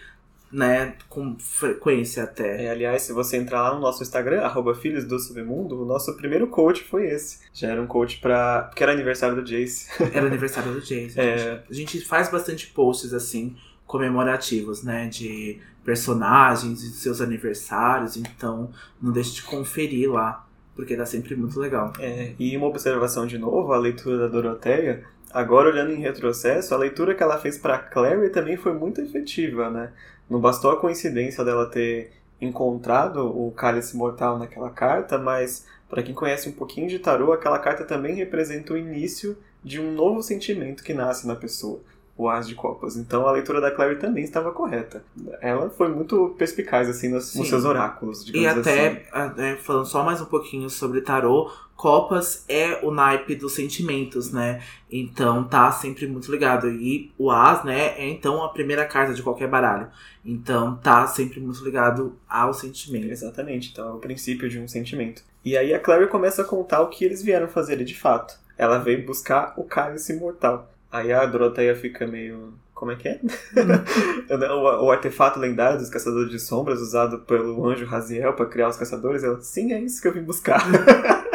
[0.51, 2.64] né, com frequência até.
[2.64, 6.16] É, aliás, se você entrar lá no nosso Instagram, arroba Filhos do Submundo, o nosso
[6.16, 7.40] primeiro coach foi esse.
[7.53, 8.62] Já era um coach pra...
[8.62, 9.88] porque era aniversário do Jace.
[10.14, 11.18] Era aniversário do Jace.
[11.18, 11.62] É...
[11.68, 18.70] A gente faz bastante posts, assim, comemorativos, né, de personagens e seus aniversários, então
[19.01, 20.46] não deixe de conferir lá,
[20.76, 21.92] porque dá sempre muito legal.
[21.99, 26.78] É, e uma observação de novo, a leitura da Doroteia, agora olhando em retrocesso, a
[26.78, 29.90] leitura que ela fez para Clary também foi muito efetiva, né?
[30.29, 36.14] Não bastou a coincidência dela ter encontrado o cálice mortal naquela carta, mas para quem
[36.14, 40.85] conhece um pouquinho de tarô, aquela carta também representa o início de um novo sentimento
[40.85, 41.81] que nasce na pessoa
[42.16, 42.97] o As de Copas.
[42.97, 45.05] Então a leitura da Clary também estava correta.
[45.41, 49.41] Ela foi muito perspicaz assim nos, nos seus oráculos, E até, assim.
[49.41, 54.61] é, falando só mais um pouquinho sobre tarô, Copas é o naipe dos sentimentos, né?
[54.91, 56.68] Então tá sempre muito ligado.
[56.68, 59.87] E o As, né, é então a primeira carta de qualquer baralho.
[60.24, 63.12] Então tá sempre muito ligado ao sentimento.
[63.12, 65.22] Exatamente, então é o princípio de um sentimento.
[65.45, 68.37] E aí a Clary começa a contar o que eles vieram fazer de fato.
[68.59, 70.68] Ela veio buscar o cálice mortal.
[70.91, 72.55] Aí a Doroteia fica meio.
[72.74, 73.20] Como é que é?
[74.53, 78.76] o, o, artefato lendário dos caçadores de sombras usado pelo anjo Raziel para criar os
[78.76, 79.22] caçadores.
[79.22, 80.61] Ela, sim, é isso que eu vim buscar.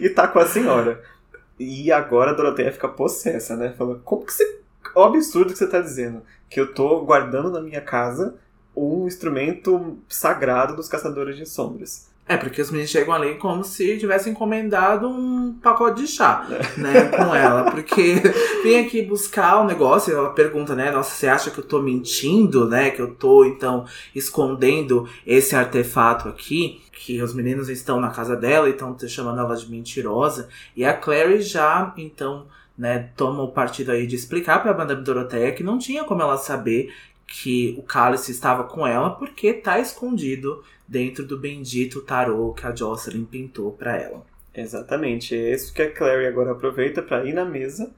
[0.00, 1.02] e tá com a senhora.
[1.58, 3.72] E agora a Doroteia fica possessa, né?
[3.76, 4.60] Fala, como que você.
[4.94, 6.22] O absurdo que você tá dizendo.
[6.48, 8.36] Que eu tô guardando na minha casa
[8.76, 12.10] um instrumento sagrado dos caçadores de sombras.
[12.26, 16.46] É, porque os meninos chegam ali como se tivessem encomendado um pacote de chá,
[16.76, 17.70] né, com ela.
[17.70, 18.14] Porque
[18.64, 22.66] vem aqui buscar o negócio, ela pergunta, né, nossa, você acha que eu tô mentindo,
[22.66, 26.80] né, que eu tô, então, escondendo esse artefato aqui?
[26.92, 30.48] Que os meninos estão na casa dela e estão chamando ela de mentirosa.
[30.74, 32.46] E a Clary já, então,
[32.76, 36.38] né, toma o partido aí de explicar pra Madame Doroteia que não tinha como ela
[36.38, 36.90] saber
[37.26, 42.74] que o cálice estava com ela porque tá escondido dentro do bendito tarô que a
[42.74, 44.24] Jocelyn pintou para ela.
[44.54, 47.92] Exatamente, é isso que a Clary agora aproveita para ir na mesa.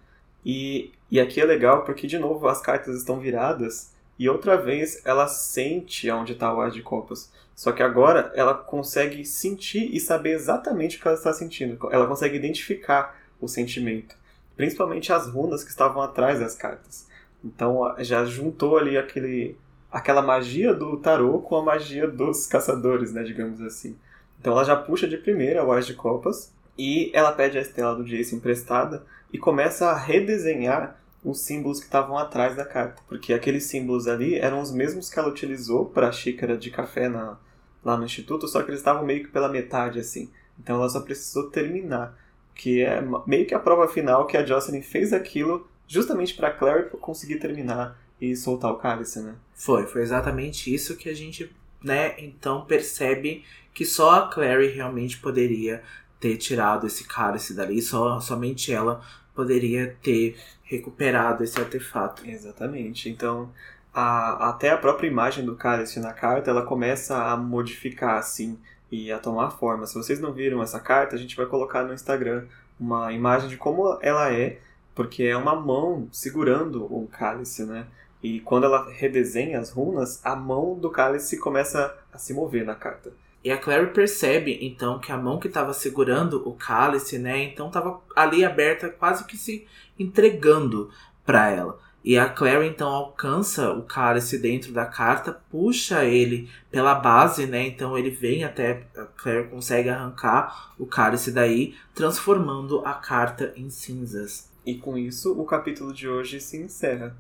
[0.44, 5.02] E, e aqui é legal porque, de novo, as cartas estão viradas e outra vez
[5.04, 7.30] ela sente onde está o As de Copas.
[7.54, 11.78] Só que agora ela consegue sentir e saber exatamente o que ela está sentindo.
[11.90, 14.16] Ela consegue identificar o sentimento.
[14.56, 17.06] Principalmente as runas que estavam atrás das cartas.
[17.44, 19.56] Então já juntou ali aquele
[19.96, 23.96] aquela magia do tarô com a magia dos caçadores, né, digamos assim.
[24.38, 27.96] Então ela já puxa de primeira o As de Copas e ela pede a estela
[27.96, 33.32] do Jace emprestada e começa a redesenhar os símbolos que estavam atrás da carta, porque
[33.32, 37.38] aqueles símbolos ali eram os mesmos que ela utilizou para a xícara de café na,
[37.82, 40.30] lá no instituto, só que eles estavam meio que pela metade assim.
[40.60, 42.14] Então ela só precisou terminar,
[42.54, 46.90] que é meio que a prova final que a Jocelyn fez aquilo justamente para Clary
[47.00, 49.36] conseguir terminar e soltar o cálice, né?
[49.56, 51.50] Foi, foi exatamente isso que a gente,
[51.82, 53.42] né, então percebe
[53.72, 55.82] que só a Clary realmente poderia
[56.20, 59.02] ter tirado esse cálice dali, só somente ela
[59.34, 62.28] poderia ter recuperado esse artefato.
[62.28, 63.08] Exatamente.
[63.08, 63.50] Então,
[63.94, 68.58] a, até a própria imagem do cálice na carta, ela começa a modificar assim
[68.90, 69.86] e a tomar forma.
[69.86, 72.46] Se vocês não viram essa carta, a gente vai colocar no Instagram
[72.78, 74.58] uma imagem de como ela é,
[74.94, 77.86] porque é uma mão segurando um cálice, né?
[78.26, 82.74] E quando ela redesenha as runas, a mão do cálice começa a se mover na
[82.74, 83.12] carta.
[83.44, 87.68] E a Clary percebe, então, que a mão que estava segurando o cálice, né, então
[87.68, 89.64] estava ali aberta, quase que se
[89.96, 90.90] entregando
[91.24, 91.78] para ela.
[92.04, 97.66] E a Clary então alcança o cálice dentro da carta, puxa ele pela base, né?
[97.66, 103.70] Então ele vem até a Clary consegue arrancar o cálice daí, transformando a carta em
[103.70, 104.50] cinzas.
[104.64, 107.16] E com isso, o capítulo de hoje se encerra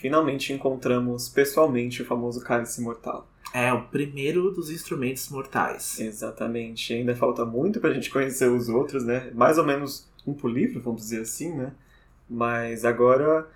[0.00, 3.28] finalmente encontramos pessoalmente o famoso cálice mortal.
[3.52, 6.00] É, o primeiro dos instrumentos mortais.
[6.00, 6.94] Exatamente.
[6.94, 9.30] Ainda falta muito pra gente conhecer os outros, né?
[9.34, 11.72] Mais ou menos um por livro, vamos dizer assim, né?
[12.28, 13.46] Mas agora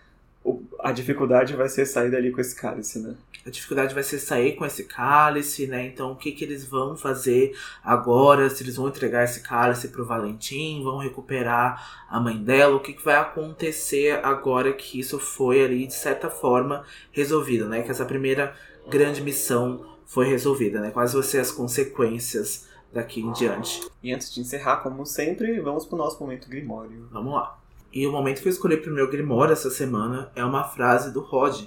[0.80, 3.14] a dificuldade vai ser sair dali com esse cálice, né?
[3.46, 5.86] A dificuldade vai ser sair com esse cálice, né?
[5.86, 8.48] Então, o que, que eles vão fazer agora?
[8.48, 12.76] Se eles vão entregar esse cálice pro Valentim, vão recuperar a mãe dela?
[12.76, 17.82] O que, que vai acontecer agora que isso foi ali, de certa forma, resolvido, né?
[17.82, 18.56] Que essa primeira
[18.88, 20.90] grande missão foi resolvida, né?
[20.90, 23.86] Quais vão ser as consequências daqui em diante?
[24.02, 27.08] E antes de encerrar, como sempre, vamos pro nosso momento grimório.
[27.10, 27.58] Vamos lá.
[27.94, 31.20] E o momento que eu escolhi pro meu Grimório essa semana é uma frase do
[31.20, 31.62] Rod,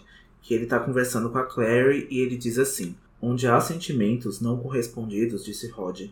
[0.48, 4.58] que ele tá conversando com a Clary e ele diz assim: Onde há sentimentos não
[4.58, 6.10] correspondidos, disse Rod,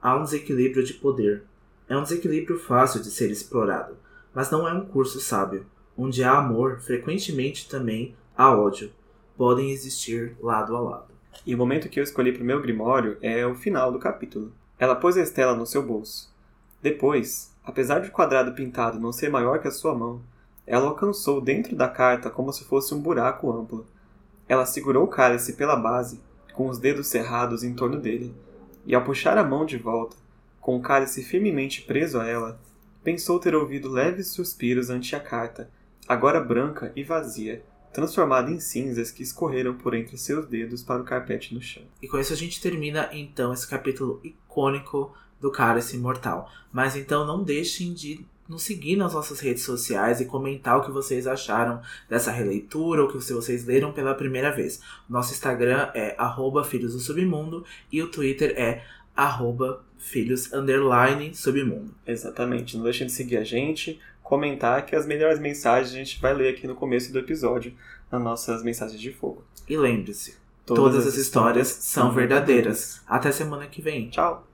[0.00, 1.44] há um desequilíbrio de poder.
[1.88, 3.96] É um desequilíbrio fácil de ser explorado,
[4.34, 5.64] mas não é um curso sábio.
[5.96, 8.92] Onde há amor, frequentemente também há ódio.
[9.36, 11.14] Podem existir lado a lado.
[11.46, 14.52] E o momento que eu escolhi para o meu grimório é o final do capítulo.
[14.78, 16.30] Ela pôs a Estela no seu bolso.
[16.82, 20.22] Depois, Apesar de o quadrado pintado não ser maior que a sua mão,
[20.68, 23.86] ela alcançou dentro da carta como se fosse um buraco amplo.
[24.46, 26.20] Ela segurou o cálice pela base
[26.52, 28.34] com os dedos cerrados em torno dele,
[28.84, 30.16] e ao puxar a mão de volta,
[30.60, 32.60] com o cálice firmemente preso a ela,
[33.02, 35.70] pensou ter ouvido leves suspiros ante a carta,
[36.06, 37.62] agora branca e vazia,
[37.92, 41.84] transformada em cinzas que escorreram por entre seus dedos para o carpete no chão.
[42.02, 46.50] E com isso a gente termina então esse capítulo icônico do Cálice Imortal.
[46.72, 50.90] Mas então não deixem de nos seguir nas nossas redes sociais e comentar o que
[50.90, 54.80] vocês acharam dessa releitura ou que vocês leram pela primeira vez.
[55.08, 58.82] Nosso Instagram é arroba Filhos do Submundo e o Twitter é
[59.14, 60.50] arroba Filhos
[61.34, 61.94] Submundo.
[62.06, 62.76] Exatamente.
[62.76, 66.54] Não deixem de seguir a gente, comentar que as melhores mensagens a gente vai ler
[66.54, 67.74] aqui no começo do episódio,
[68.10, 69.44] nas nossas mensagens de fogo.
[69.68, 73.02] E lembre-se, todas, todas as histórias são verdadeiras.
[73.06, 74.08] Até semana que vem.
[74.08, 74.46] Tchau!